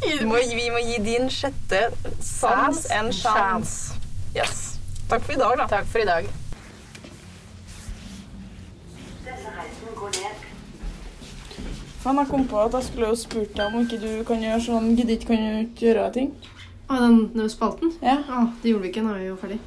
[0.02, 1.86] vi må, vi må gi din sjette
[2.24, 3.96] sans en chance.
[4.36, 4.78] Yes.
[5.10, 5.66] Takk for i dag, da.
[5.70, 6.30] Takk for i dag.
[12.00, 14.62] Faen, jeg kom på at jeg skulle jo spurt deg om ikke du kan gjøre
[14.64, 16.30] sånn Gidder ikke kan du ikke gjøre ting?
[16.88, 17.92] Å, den, den spalten?
[18.00, 18.16] Ja.
[18.24, 19.02] Ah, det gjorde vi ikke.
[19.04, 19.60] Nå er vi jo ferdig.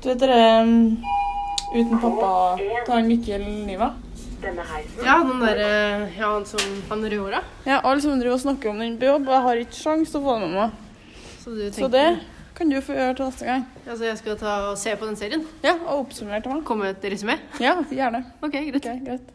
[0.00, 0.72] Du vet dere um,
[1.74, 2.30] Uten pappa
[2.86, 3.44] tar han Mikkel
[4.44, 5.68] Ja, den derre
[6.18, 7.40] Ja, han som Han rødhåra.
[7.66, 10.20] Ja, alle som driver og snakker om den på jobb, jeg har ikke sjans til
[10.20, 10.70] å få det med meg.
[11.44, 12.06] Så du Så det
[12.54, 13.64] kan du få gjøre til neste gang.
[13.86, 15.46] Ja, Så jeg skal ta og se på den serien?
[15.62, 16.64] Ja, og oppsummere til meg.
[16.64, 17.38] Komme med et resymé?
[17.60, 18.24] Ja, gjerne.
[18.42, 18.76] Ok, greit.
[18.86, 19.32] Ok, greit.